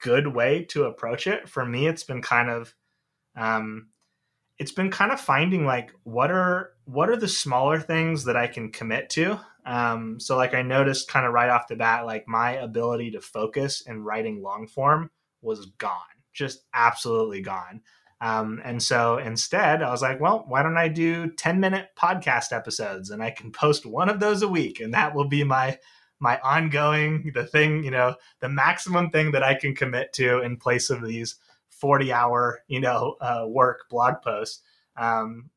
[0.00, 1.48] good way to approach it.
[1.48, 2.74] For me, it's been kind of
[3.36, 3.88] um,
[4.58, 8.46] it's been kind of finding like what are what are the smaller things that I
[8.46, 9.40] can commit to.
[9.64, 13.20] Um, so like I noticed kind of right off the bat, like my ability to
[13.20, 15.10] focus and writing long form
[15.42, 15.92] was gone,
[16.32, 17.82] just absolutely gone.
[18.20, 22.52] Um, and so instead, I was like, well, why don't I do 10 minute podcast
[22.52, 25.78] episodes and I can post one of those a week and that will be my
[26.20, 30.56] my ongoing the thing you know the maximum thing that i can commit to in
[30.56, 31.36] place of these
[31.80, 34.62] 40 hour you know uh, work blog posts.
[34.96, 35.50] Um,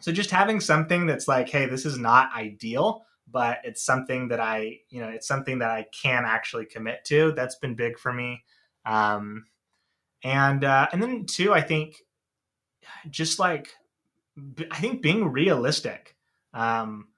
[0.00, 4.40] so just having something that's like hey this is not ideal but it's something that
[4.40, 8.12] i you know it's something that i can actually commit to that's been big for
[8.12, 8.44] me.
[8.84, 9.46] Um,
[10.22, 11.96] and uh, and then two i think
[13.08, 13.70] just like
[14.70, 16.16] i think being realistic
[16.52, 17.08] um,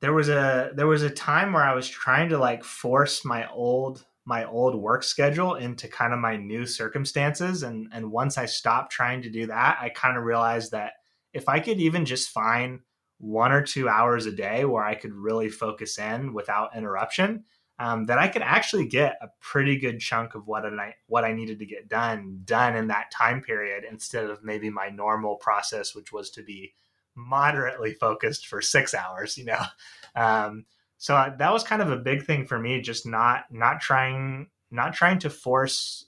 [0.00, 3.48] there was a there was a time where I was trying to like force my
[3.50, 7.62] old my old work schedule into kind of my new circumstances.
[7.62, 10.92] And and once I stopped trying to do that I kind of realized that
[11.32, 12.80] if I could even just find
[13.18, 17.44] one or two hours a day where I could really focus in without interruption
[17.78, 21.32] um, that I could actually get a pretty good chunk of what I what I
[21.32, 25.94] needed to get done done in that time period instead of maybe my normal process
[25.94, 26.74] which was to be
[27.16, 29.60] moderately focused for six hours, you know.
[30.18, 30.64] Um,
[30.96, 34.94] so that was kind of a big thing for me, just not not trying not
[34.94, 36.06] trying to force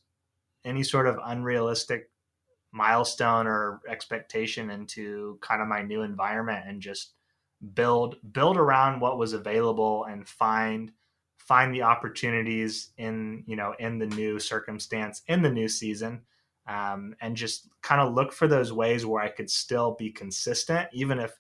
[0.65, 2.11] any sort of unrealistic
[2.73, 7.13] milestone or expectation into kind of my new environment and just
[7.75, 10.93] build build around what was available and find
[11.39, 16.21] find the opportunities in you know in the new circumstance in the new season
[16.69, 20.89] um, and just kind of look for those ways where I could still be consistent,
[20.93, 21.33] even if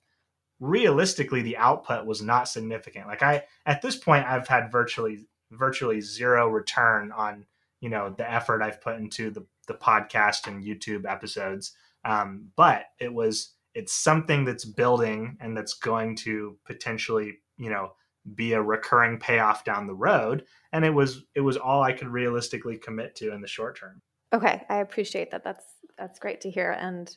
[0.58, 3.06] realistically the output was not significant.
[3.06, 7.46] Like I, at this point, I've had virtually virtually zero return on
[7.80, 11.72] you know the effort I've put into the the podcast and YouTube episodes.
[12.04, 17.92] Um, but it was it's something that's building and that's going to potentially you know
[18.34, 22.08] be a recurring payoff down the road and it was it was all i could
[22.08, 24.02] realistically commit to in the short term
[24.32, 25.44] Okay, I appreciate that.
[25.44, 25.64] That's
[25.96, 26.72] that's great to hear.
[26.72, 27.14] And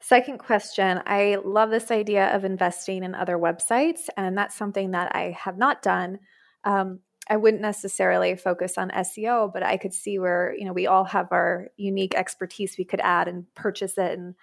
[0.00, 5.14] second question, I love this idea of investing in other websites, and that's something that
[5.14, 6.18] I have not done.
[6.64, 10.86] Um, I wouldn't necessarily focus on SEO, but I could see where you know we
[10.86, 14.34] all have our unique expertise we could add and purchase it and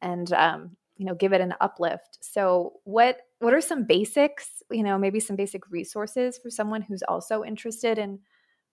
[0.00, 2.18] and um, you know give it an uplift.
[2.20, 4.62] So what what are some basics?
[4.70, 8.20] You know, maybe some basic resources for someone who's also interested in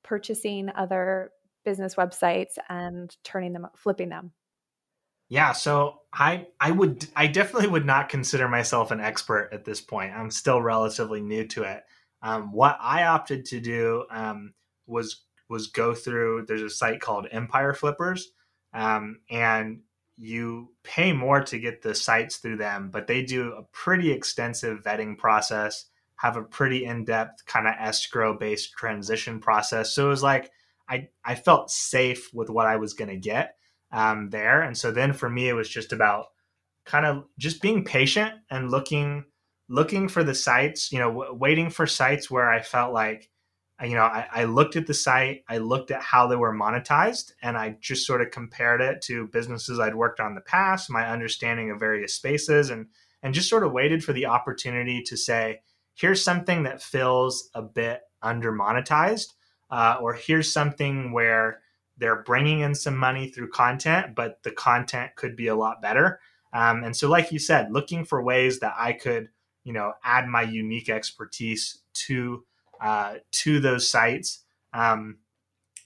[0.03, 1.31] purchasing other
[1.67, 4.31] business websites and turning them flipping them.
[5.27, 9.81] Yeah so i i would i definitely would not consider myself an expert at this
[9.81, 10.13] point.
[10.13, 11.83] I'm still relatively new to it.
[12.21, 14.53] Um, what i opted to do um,
[14.85, 18.31] was was go through there's a site called empire flippers
[18.73, 19.81] um, and
[20.17, 24.83] you pay more to get the sites through them but they do a pretty extensive
[24.83, 29.93] vetting process have a pretty in-depth kind of escrow based transition process.
[29.93, 30.51] So it was like
[30.89, 33.55] I I felt safe with what I was going to get
[33.91, 36.27] um, there, and so then for me it was just about
[36.87, 39.25] kind of just being patient and looking
[39.69, 43.29] looking for the sites you know w- waiting for sites where i felt like
[43.83, 47.33] you know I, I, looked at the site i looked at how they were monetized
[47.41, 50.89] and i just sort of compared it to businesses i'd worked on in the past
[50.89, 52.87] my understanding of various spaces and
[53.21, 55.59] and just sort of waited for the opportunity to say
[55.93, 59.33] here's something that feels a bit under monetized
[59.69, 61.61] uh, or here's something where
[61.97, 66.19] they're bringing in some money through content but the content could be a lot better
[66.53, 69.29] um, and so like you said looking for ways that i could
[69.63, 72.43] you know add my unique expertise to
[72.81, 74.43] uh, to those sites.
[74.73, 75.17] Um,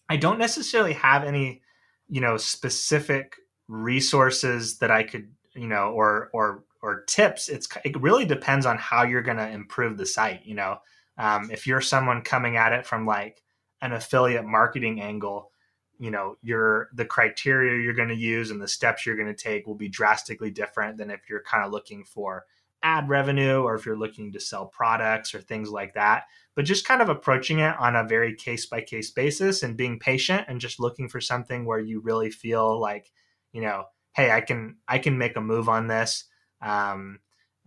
[0.10, 1.62] I don't necessarily have any,
[2.10, 7.48] you know, specific resources that I could, you know, or or or tips.
[7.50, 10.46] It's it really depends on how you're going to improve the site.
[10.46, 10.78] You know,
[11.18, 13.42] um, if you're someone coming at it from like
[13.82, 15.52] an affiliate marketing angle,
[16.00, 19.44] you know, your the criteria you're going to use and the steps you're going to
[19.44, 22.46] take will be drastically different than if you're kind of looking for
[22.84, 26.24] ad revenue or if you're looking to sell products or things like that.
[26.56, 30.00] But just kind of approaching it on a very case by case basis and being
[30.00, 33.12] patient and just looking for something where you really feel like,
[33.54, 36.26] you know, hey, I can I can make a move on this.
[36.62, 37.20] Um,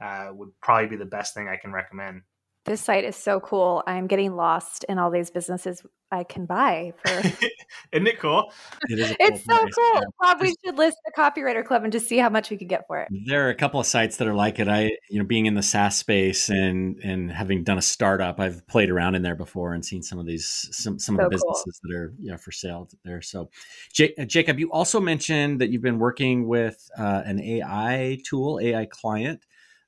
[0.02, 2.22] uh, would probably be the best thing I can recommend.
[2.64, 3.82] This site is so cool.
[3.86, 7.10] I'm getting lost in all these businesses I can buy for.
[7.92, 8.52] Isn't it cool?
[8.88, 9.74] It is it's so place.
[9.74, 9.94] cool.
[9.96, 10.00] Yeah.
[10.18, 13.00] Probably should list the copywriter club and just see how much we could get for
[13.00, 13.08] it.
[13.26, 14.68] There are a couple of sites that are like it.
[14.68, 18.66] I, you know, being in the SaaS space and and having done a startup, I've
[18.66, 21.34] played around in there before and seen some of these some some so of the
[21.34, 21.90] businesses cool.
[21.90, 23.20] that are you know for sale there.
[23.20, 23.50] So,
[23.92, 28.58] J- uh, Jacob, you also mentioned that you've been working with uh, an AI tool,
[28.62, 29.44] AI client.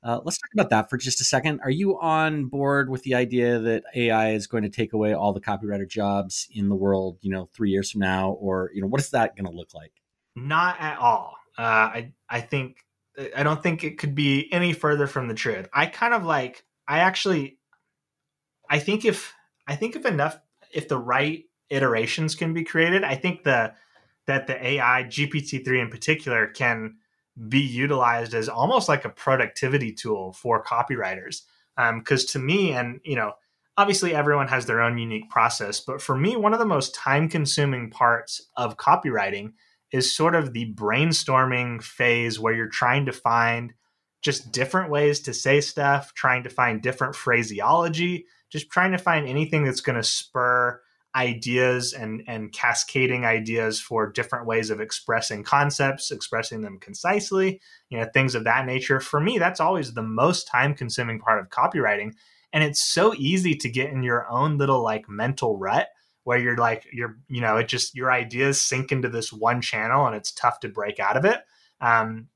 [0.06, 1.58] Uh, let's talk about that for just a second.
[1.64, 5.32] Are you on board with the idea that AI is going to take away all
[5.32, 8.86] the copywriter jobs in the world, you know, three years from now, or you know,
[8.86, 9.90] what is that going to look like?
[10.36, 11.34] Not at all.
[11.58, 12.84] Uh, I I think
[13.34, 15.68] I don't think it could be any further from the truth.
[15.72, 16.64] I kind of like.
[16.86, 17.58] I actually,
[18.70, 19.34] I think if
[19.66, 20.38] I think if enough,
[20.72, 23.74] if the right iterations can be created, I think the
[24.28, 26.98] that the AI GPT three in particular can
[27.48, 31.42] be utilized as almost like a productivity tool for copywriters.
[31.76, 33.32] Because um, to me, and you know,
[33.76, 37.28] obviously everyone has their own unique process, but for me, one of the most time
[37.28, 39.52] consuming parts of copywriting
[39.92, 43.74] is sort of the brainstorming phase where you're trying to find
[44.22, 49.28] just different ways to say stuff, trying to find different phraseology, just trying to find
[49.28, 50.80] anything that's going to spur
[51.16, 57.98] ideas and and cascading ideas for different ways of expressing concepts expressing them concisely you
[57.98, 59.00] know things of that nature.
[59.00, 62.12] For me that's always the most time consuming part of copywriting.
[62.52, 65.88] And it's so easy to get in your own little like mental rut
[66.24, 70.06] where you're like you're you know it just your ideas sink into this one channel
[70.06, 71.40] and it's tough to break out of it.
[71.80, 72.28] Um,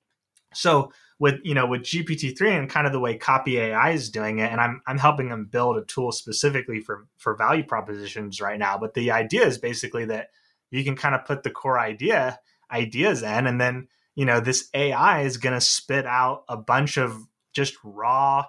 [0.55, 4.41] so with you know with GPT-3 and kind of the way Copy AI is doing
[4.41, 8.59] it, and I'm I'm helping them build a tool specifically for for value propositions right
[8.59, 8.79] now.
[8.79, 10.31] But the idea is basically that
[10.71, 12.41] you can kind of put the core idea
[12.73, 16.97] ideas in, and then you know this AI is going to spit out a bunch
[16.97, 17.15] of
[17.53, 18.47] just raw,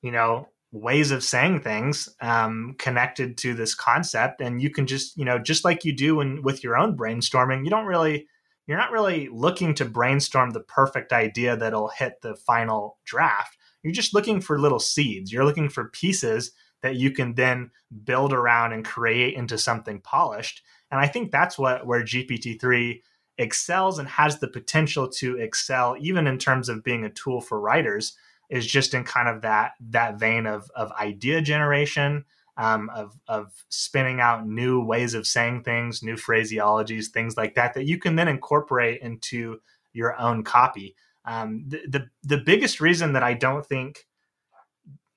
[0.00, 5.14] you know, ways of saying things um, connected to this concept, and you can just
[5.18, 8.28] you know just like you do in, with your own brainstorming, you don't really
[8.66, 13.56] you're not really looking to brainstorm the perfect idea that'll hit the final draft.
[13.82, 15.32] You're just looking for little seeds.
[15.32, 16.52] You're looking for pieces
[16.82, 17.70] that you can then
[18.04, 20.62] build around and create into something polished.
[20.90, 23.00] And I think that's what where GPT-3
[23.38, 27.60] excels and has the potential to excel even in terms of being a tool for
[27.60, 28.16] writers
[28.48, 32.24] is just in kind of that that vein of of idea generation
[32.56, 37.74] um, of of spinning out new ways of saying things, new phraseologies, things like that
[37.74, 39.60] that you can then incorporate into
[39.92, 40.94] your own copy.
[41.24, 44.06] Um, the, the the biggest reason that I don't think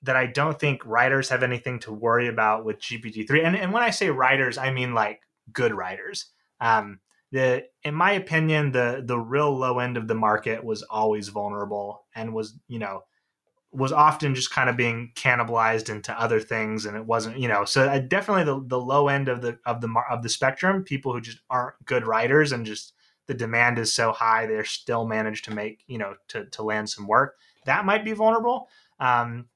[0.02, 3.82] that I don't think writers have anything to worry about with GPT-3, and, and when
[3.82, 5.20] I say writers, I mean like
[5.52, 6.26] good writers.
[6.60, 11.28] Um, the in my opinion, the the real low end of the market was always
[11.28, 13.04] vulnerable and was you know
[13.70, 17.64] was often just kind of being cannibalized into other things and it wasn't you know
[17.64, 21.12] so I definitely the, the low end of the of the of the spectrum people
[21.12, 22.94] who just aren't good writers and just
[23.26, 26.88] the demand is so high they're still managed to make you know to, to land
[26.88, 28.68] some work that might be vulnerable
[29.00, 29.46] um,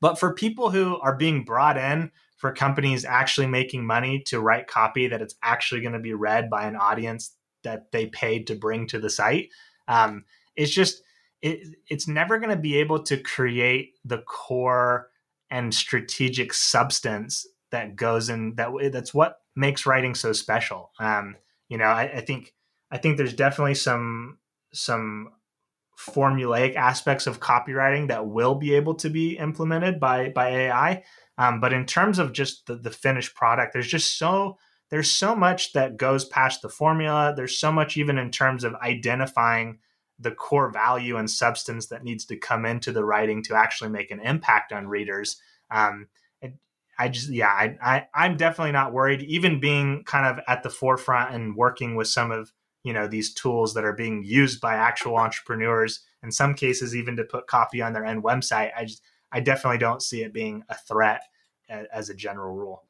[0.00, 4.66] but for people who are being brought in for companies actually making money to write
[4.66, 8.56] copy that it's actually going to be read by an audience that they paid to
[8.56, 9.50] bring to the site
[9.86, 10.24] um,
[10.56, 11.02] it's just
[11.44, 15.10] it, it's never going to be able to create the core
[15.50, 21.36] and strategic substance that goes in that that's what makes writing so special um,
[21.68, 22.54] you know I, I think
[22.90, 24.38] i think there's definitely some
[24.72, 25.30] some
[25.98, 31.04] formulaic aspects of copywriting that will be able to be implemented by by AI.
[31.38, 34.58] Um, but in terms of just the, the finished product, there's just so
[34.90, 37.32] there's so much that goes past the formula.
[37.36, 39.78] There's so much even in terms of identifying
[40.18, 44.10] the core value and substance that needs to come into the writing to actually make
[44.10, 45.36] an impact on readers.
[45.70, 46.08] Um,
[46.98, 49.22] I just yeah, I, I I'm definitely not worried.
[49.22, 52.52] Even being kind of at the forefront and working with some of
[52.84, 57.16] you know these tools that are being used by actual entrepreneurs in some cases even
[57.16, 59.02] to put copy on their end website i just
[59.32, 61.22] i definitely don't see it being a threat
[61.68, 62.84] as a general rule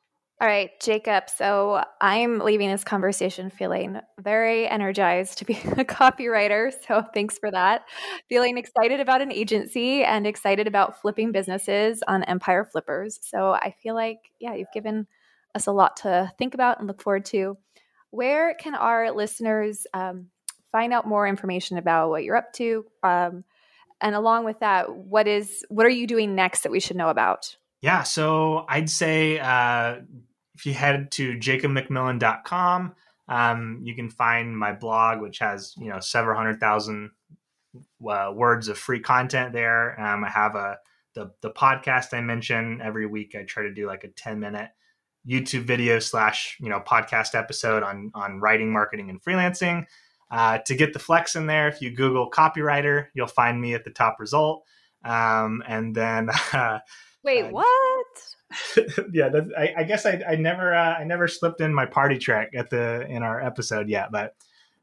[0.45, 6.70] all right jacob so i'm leaving this conversation feeling very energized to be a copywriter
[6.86, 7.86] so thanks for that
[8.28, 13.74] feeling excited about an agency and excited about flipping businesses on empire flippers so i
[13.82, 15.07] feel like yeah you've given
[15.55, 17.57] us a lot to think about and look forward to
[18.11, 20.26] where can our listeners um,
[20.70, 22.84] find out more information about what you're up to?
[23.03, 23.45] Um,
[23.99, 27.09] and along with that, what is what are you doing next that we should know
[27.09, 27.57] about?
[27.84, 29.97] Yeah, so I'd say uh,
[30.55, 32.94] if you head to jacobmcmillen.com,
[33.28, 37.11] um, you can find my blog, which has you know several hundred thousand
[38.09, 39.98] uh, words of free content there.
[40.00, 40.78] Um, I have a
[41.14, 43.34] the the podcast I mentioned every week.
[43.34, 44.70] I try to do like a ten minute
[45.26, 49.86] YouTube video slash you know podcast episode on on writing, marketing, and freelancing.
[50.30, 53.84] Uh, to get the flex in there, if you Google copywriter, you'll find me at
[53.84, 54.64] the top result.
[55.05, 56.80] Um, and then, uh,
[57.22, 58.34] wait, uh, what?
[59.12, 62.50] yeah, I, I, guess I, I never uh, I never slipped in my party trick
[62.55, 64.34] at the in our episode yet, but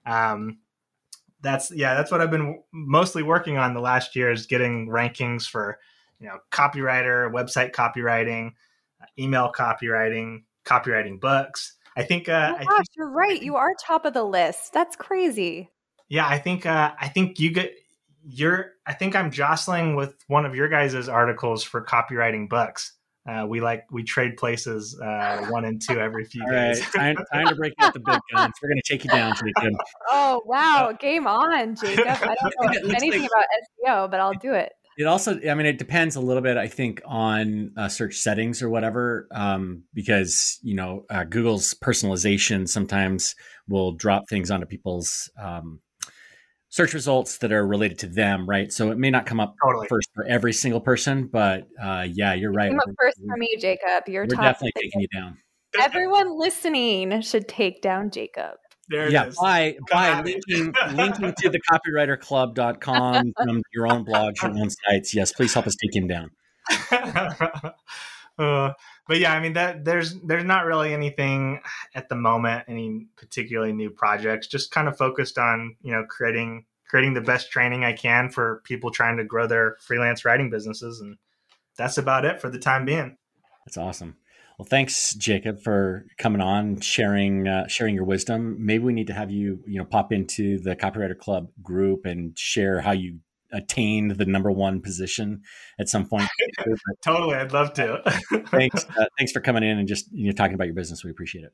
[0.05, 0.59] um,
[1.41, 5.47] that's yeah, that's what I've been mostly working on the last year is getting rankings
[5.47, 5.80] for
[6.19, 8.51] you know copywriter, website copywriting
[9.19, 11.74] email copywriting, copywriting books.
[11.95, 12.30] I think.
[12.30, 13.41] Uh, oh gosh, think, you're right.
[13.41, 14.74] You are top of the list.
[14.74, 15.69] That's crazy.
[16.09, 16.65] Yeah, I think.
[16.65, 17.74] Uh, I think you get.
[18.24, 18.72] You're.
[18.86, 22.93] I think I'm jostling with one of your guys' articles for copywriting books.
[23.30, 26.80] Uh, we like we trade places uh, one and two every few All days.
[26.95, 27.15] Right.
[27.15, 28.53] time, time to break out the big guns.
[28.61, 29.74] We're going to take you down, Jacob.
[30.13, 32.07] Oh wow, game on, Jacob!
[32.07, 34.72] I don't know anything like, about SEO, but I'll do it.
[34.97, 38.61] It also, I mean, it depends a little bit, I think, on uh, search settings
[38.61, 43.36] or whatever, um, because you know uh, Google's personalization sometimes
[43.67, 45.80] will drop things onto people's um,
[46.72, 48.72] search results that are related to them, right?
[48.72, 49.88] So it may not come up totally.
[49.88, 52.72] first for every single person, but uh, yeah, you're right.
[52.72, 54.07] Come up first for me, Jacob.
[54.07, 55.38] You're we're definitely taking you down.
[55.80, 58.55] Everyone listening should take down Jacob.
[58.89, 64.69] There yeah, by, by linking, linking to the copywriterclub.com from your own blogs, your own
[64.69, 65.13] sites.
[65.13, 66.32] Yes, please help us take him down.
[68.38, 68.74] uh,
[69.12, 71.59] but yeah, I mean that there's there's not really anything
[71.93, 74.47] at the moment, any particularly new projects.
[74.47, 78.62] Just kind of focused on you know creating creating the best training I can for
[78.64, 81.18] people trying to grow their freelance writing businesses, and
[81.78, 83.18] that's about it for the time being.
[83.66, 84.16] That's awesome.
[84.57, 88.66] Well, thanks, Jacob, for coming on, sharing uh, sharing your wisdom.
[88.66, 92.39] Maybe we need to have you, you know, pop into the Copywriter Club group and
[92.39, 93.20] share how you
[93.52, 95.41] attained the number one position
[95.80, 96.28] at some point.
[97.02, 98.02] totally, I'd love to.
[98.47, 101.04] thanks, uh, thanks for coming in and just you know talking about your business.
[101.04, 101.54] We appreciate it.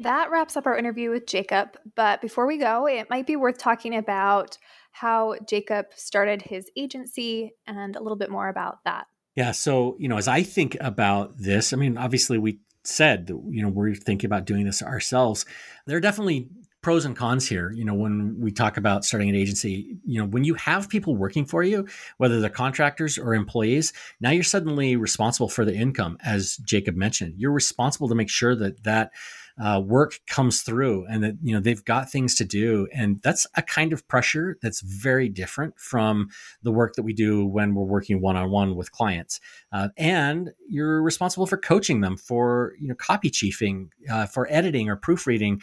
[0.00, 1.78] That wraps up our interview with Jacob.
[1.94, 4.58] But before we go, it might be worth talking about
[4.92, 9.06] how Jacob started his agency and a little bit more about that.
[9.34, 9.52] Yeah.
[9.52, 13.62] So, you know, as I think about this, I mean, obviously we said that, you
[13.62, 15.46] know, we're thinking about doing this ourselves.
[15.86, 16.48] There are definitely
[16.84, 17.72] pros and cons here.
[17.72, 21.16] You know, when we talk about starting an agency, you know, when you have people
[21.16, 26.18] working for you, whether they're contractors or employees, now you're suddenly responsible for the income,
[26.22, 27.34] as Jacob mentioned.
[27.38, 29.12] You're responsible to make sure that that
[29.58, 33.46] uh, work comes through and that you know they've got things to do and that's
[33.54, 36.28] a kind of pressure that's very different from
[36.64, 39.38] the work that we do when we're working one-on-one with clients
[39.70, 44.88] uh, and you're responsible for coaching them for you know copy chiefing uh, for editing
[44.88, 45.62] or proofreading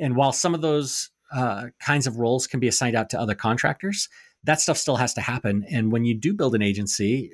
[0.00, 3.34] and while some of those uh, kinds of roles can be assigned out to other
[3.34, 4.08] contractors
[4.44, 5.64] that stuff still has to happen.
[5.70, 7.30] And when you do build an agency,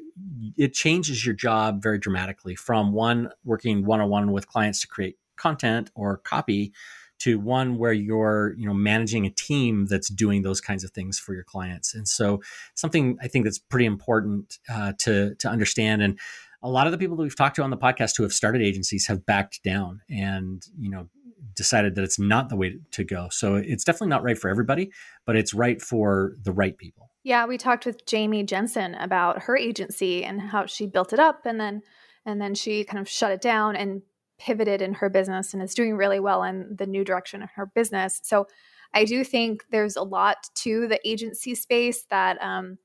[0.56, 4.88] it changes your job very dramatically from one working one on one with clients to
[4.88, 6.72] create content or copy
[7.18, 11.18] to one where you're you know managing a team that's doing those kinds of things
[11.18, 12.42] for your clients and so
[12.74, 16.18] something i think that's pretty important uh, to to understand and
[16.62, 18.60] a lot of the people that we've talked to on the podcast who have started
[18.60, 21.08] agencies have backed down and you know
[21.54, 24.90] decided that it's not the way to go so it's definitely not right for everybody
[25.24, 29.56] but it's right for the right people yeah we talked with jamie jensen about her
[29.56, 31.82] agency and how she built it up and then
[32.24, 34.02] and then she kind of shut it down and
[34.38, 37.66] pivoted in her business and is doing really well in the new direction of her
[37.66, 38.20] business.
[38.22, 38.46] So
[38.92, 42.78] I do think there's a lot to the agency space that um,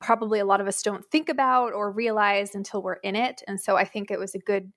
[0.00, 3.42] probably a lot of us don't think about or realize until we're in it.
[3.46, 4.72] And so I think it was a good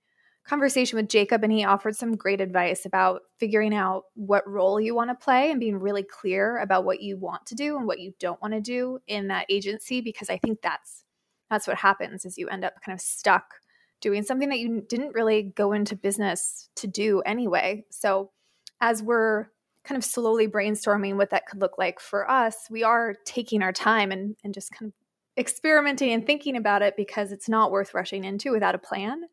[0.48, 4.96] conversation with Jacob, and he offered some great advice about figuring out what role you
[4.96, 8.00] want to play and being really clear about what you want to do and what
[8.00, 10.02] you don't want to do in that agency.
[10.02, 11.04] Because I think that's
[11.50, 13.56] that's what happens is you end up kind of stuck
[14.02, 17.86] doing something that you didn't really go into business to do anyway.
[17.90, 18.32] So
[18.80, 19.48] as we're
[19.84, 23.72] kind of slowly brainstorming what that could look like for us, we are taking our
[23.72, 24.94] time and, and just kind of
[25.42, 29.24] experimenting and thinking about it because it's not worth rushing into without a plan.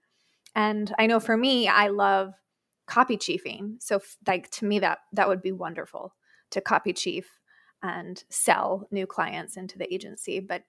[0.54, 2.34] And I know for me, I love
[2.86, 3.76] copy chiefing.
[3.80, 6.14] So like to me that that would be wonderful
[6.50, 7.40] to copy chief
[7.82, 10.40] and sell new clients into the agency.
[10.40, 10.62] But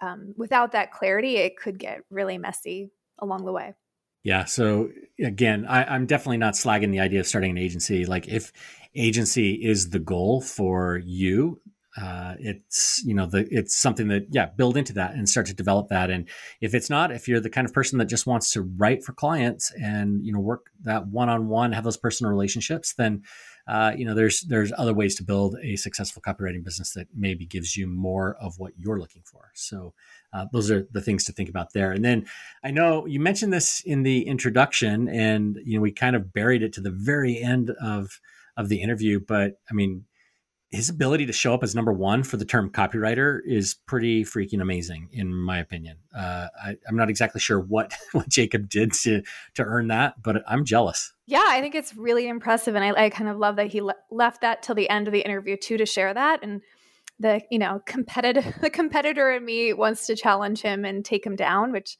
[0.00, 3.74] um, without that clarity, it could get really messy along the way.
[4.22, 4.44] Yeah.
[4.44, 4.90] So
[5.22, 8.04] again, I, am definitely not slagging the idea of starting an agency.
[8.04, 8.52] Like if
[8.94, 11.60] agency is the goal for you,
[11.96, 15.54] uh, it's you know the it's something that yeah build into that and start to
[15.54, 16.10] develop that.
[16.10, 16.28] And
[16.60, 19.12] if it's not if you're the kind of person that just wants to write for
[19.12, 23.22] clients and you know work that one-on-one have those personal relationships then
[23.66, 27.44] uh, you know there's there's other ways to build a successful copywriting business that maybe
[27.44, 29.50] gives you more of what you're looking for.
[29.54, 29.92] So
[30.32, 31.90] uh, those are the things to think about there.
[31.90, 32.26] And then
[32.62, 36.62] i know you mentioned this in the introduction and you know we kind of buried
[36.62, 38.20] it to the very end of
[38.56, 40.04] of the interview but i mean
[40.70, 44.62] his ability to show up as number one for the term copywriter is pretty freaking
[44.62, 45.96] amazing, in my opinion.
[46.14, 49.22] Uh, I, am not exactly sure what what Jacob did to
[49.54, 51.12] to earn that, but I'm jealous.
[51.26, 53.96] Yeah, I think it's really impressive, and I, I kind of love that he le-
[54.10, 56.40] left that till the end of the interview too to share that.
[56.42, 56.60] And
[57.18, 61.34] the you know competitive the competitor in me wants to challenge him and take him
[61.34, 61.98] down, which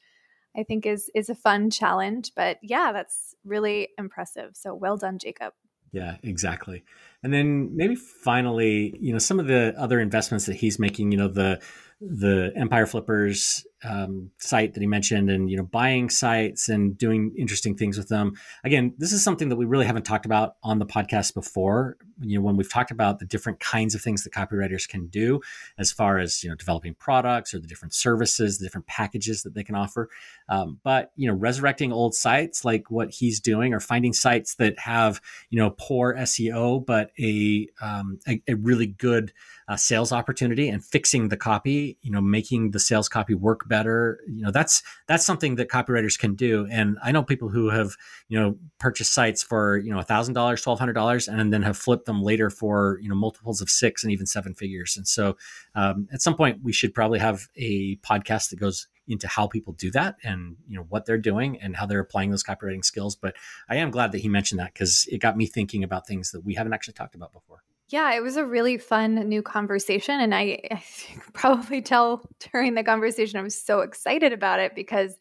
[0.57, 2.33] I think is is a fun challenge.
[2.37, 4.51] But yeah, that's really impressive.
[4.55, 5.55] So well done, Jacob.
[5.93, 6.85] Yeah, exactly.
[7.23, 11.19] And then maybe finally, you know, some of the other investments that he's making, you
[11.19, 11.61] know, the
[12.01, 17.33] the Empire Flippers um, site that he mentioned, and you know, buying sites and doing
[17.37, 18.35] interesting things with them.
[18.65, 21.97] Again, this is something that we really haven't talked about on the podcast before.
[22.21, 25.41] You know, when we've talked about the different kinds of things that copywriters can do,
[25.79, 29.55] as far as you know, developing products or the different services, the different packages that
[29.55, 30.09] they can offer.
[30.49, 34.79] Um, but you know, resurrecting old sites like what he's doing, or finding sites that
[34.79, 39.33] have you know poor SEO but a um, a, a really good
[39.69, 44.21] uh, sales opportunity and fixing the copy, you know, making the sales copy work better.
[44.29, 46.67] You know, that's that's something that copywriters can do.
[46.71, 47.97] And I know people who have,
[48.29, 51.79] you know, purchased sites for you know thousand dollars, twelve hundred dollars, and then have
[51.79, 54.99] flipped them later for you know multiples of six and even seven figures.
[54.99, 55.39] And so,
[55.75, 59.73] um, at some point, we should probably have a podcast that goes into how people
[59.73, 63.17] do that and you know what they're doing and how they're applying those copywriting skills
[63.17, 63.35] but
[63.69, 66.45] i am glad that he mentioned that because it got me thinking about things that
[66.45, 70.21] we haven't actually talked about before yeah, it was a really fun new conversation.
[70.21, 70.83] And I, I
[71.33, 75.17] probably tell during the conversation, I was so excited about it because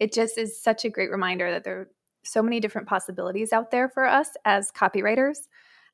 [0.00, 1.90] it just is such a great reminder that there are
[2.24, 5.36] so many different possibilities out there for us as copywriters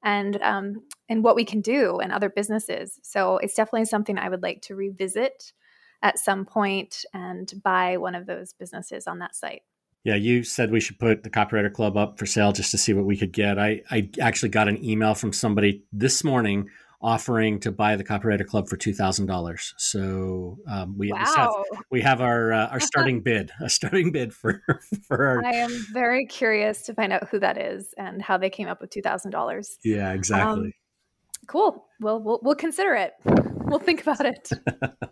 [0.05, 2.99] and um, and what we can do and other businesses.
[3.03, 5.53] So it's definitely something I would like to revisit
[6.03, 9.63] at some point and buy one of those businesses on that site.
[10.05, 12.95] Yeah, you said we should put the Copywriter Club up for sale just to see
[12.95, 13.59] what we could get.
[13.59, 16.69] I, I actually got an email from somebody this morning
[17.03, 19.75] offering to buy the Copywriter Club for two thousand dollars.
[19.77, 21.25] So um, we wow.
[21.37, 21.51] have
[21.91, 24.63] we have our uh, our starting bid, a starting bid for
[25.07, 25.45] for our.
[25.45, 28.81] I am very curious to find out who that is and how they came up
[28.81, 29.79] with two thousand dollars.
[29.85, 30.67] Yeah, exactly.
[30.67, 30.73] Um,
[31.47, 31.87] cool.
[32.01, 33.15] Well, we'll we'll consider it
[33.71, 34.51] we'll think about it.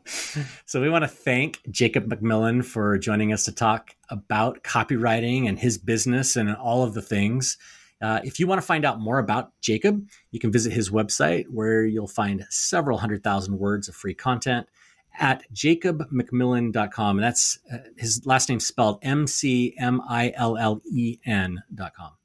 [0.66, 5.58] so we want to thank Jacob McMillen for joining us to talk about copywriting and
[5.58, 7.56] his business and all of the things.
[8.00, 11.46] Uh, if you want to find out more about Jacob, you can visit his website
[11.48, 14.68] where you'll find several hundred thousand words of free content
[15.18, 17.16] at jacobmcmillen.com.
[17.16, 22.17] And that's uh, his last name spelled M C M I L L E N.com.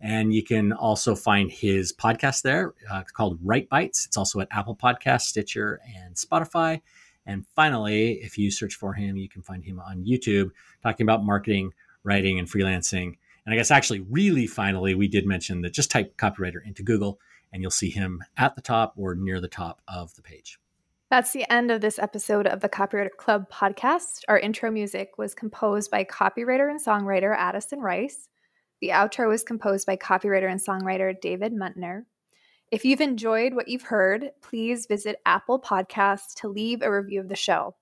[0.00, 4.06] And you can also find his podcast there uh, called Write Bites.
[4.06, 6.80] It's also at Apple Podcast, Stitcher, and Spotify.
[7.24, 10.50] And finally, if you search for him, you can find him on YouTube
[10.82, 11.72] talking about marketing,
[12.04, 13.16] writing, and freelancing.
[13.44, 17.18] And I guess actually, really finally, we did mention that just type copywriter into Google
[17.52, 20.58] and you'll see him at the top or near the top of the page.
[21.08, 24.22] That's the end of this episode of the Copywriter Club podcast.
[24.26, 28.28] Our intro music was composed by copywriter and songwriter Addison Rice.
[28.80, 32.02] The outro was composed by copywriter and songwriter David Muntner.
[32.70, 37.28] If you've enjoyed what you've heard, please visit Apple Podcasts to leave a review of
[37.28, 37.76] the show.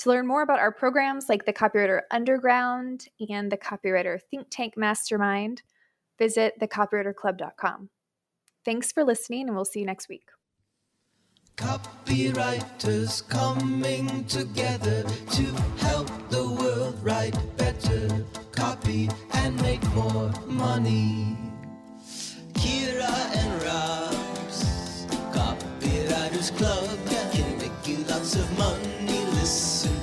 [0.00, 4.74] To learn more about our programs like the Copywriter Underground and the Copywriter Think Tank
[4.76, 5.62] Mastermind,
[6.18, 7.88] visit thecopywriterclub.com.
[8.64, 10.28] Thanks for listening, and we'll see you next week.
[11.56, 15.42] Copywriters coming together to
[15.78, 17.34] help the world write
[18.56, 21.36] copy and make more money.
[22.54, 25.06] Kira and Rob's
[25.36, 26.88] Copywriters Club
[27.32, 29.20] can make you lots of money.
[29.38, 29.95] Listen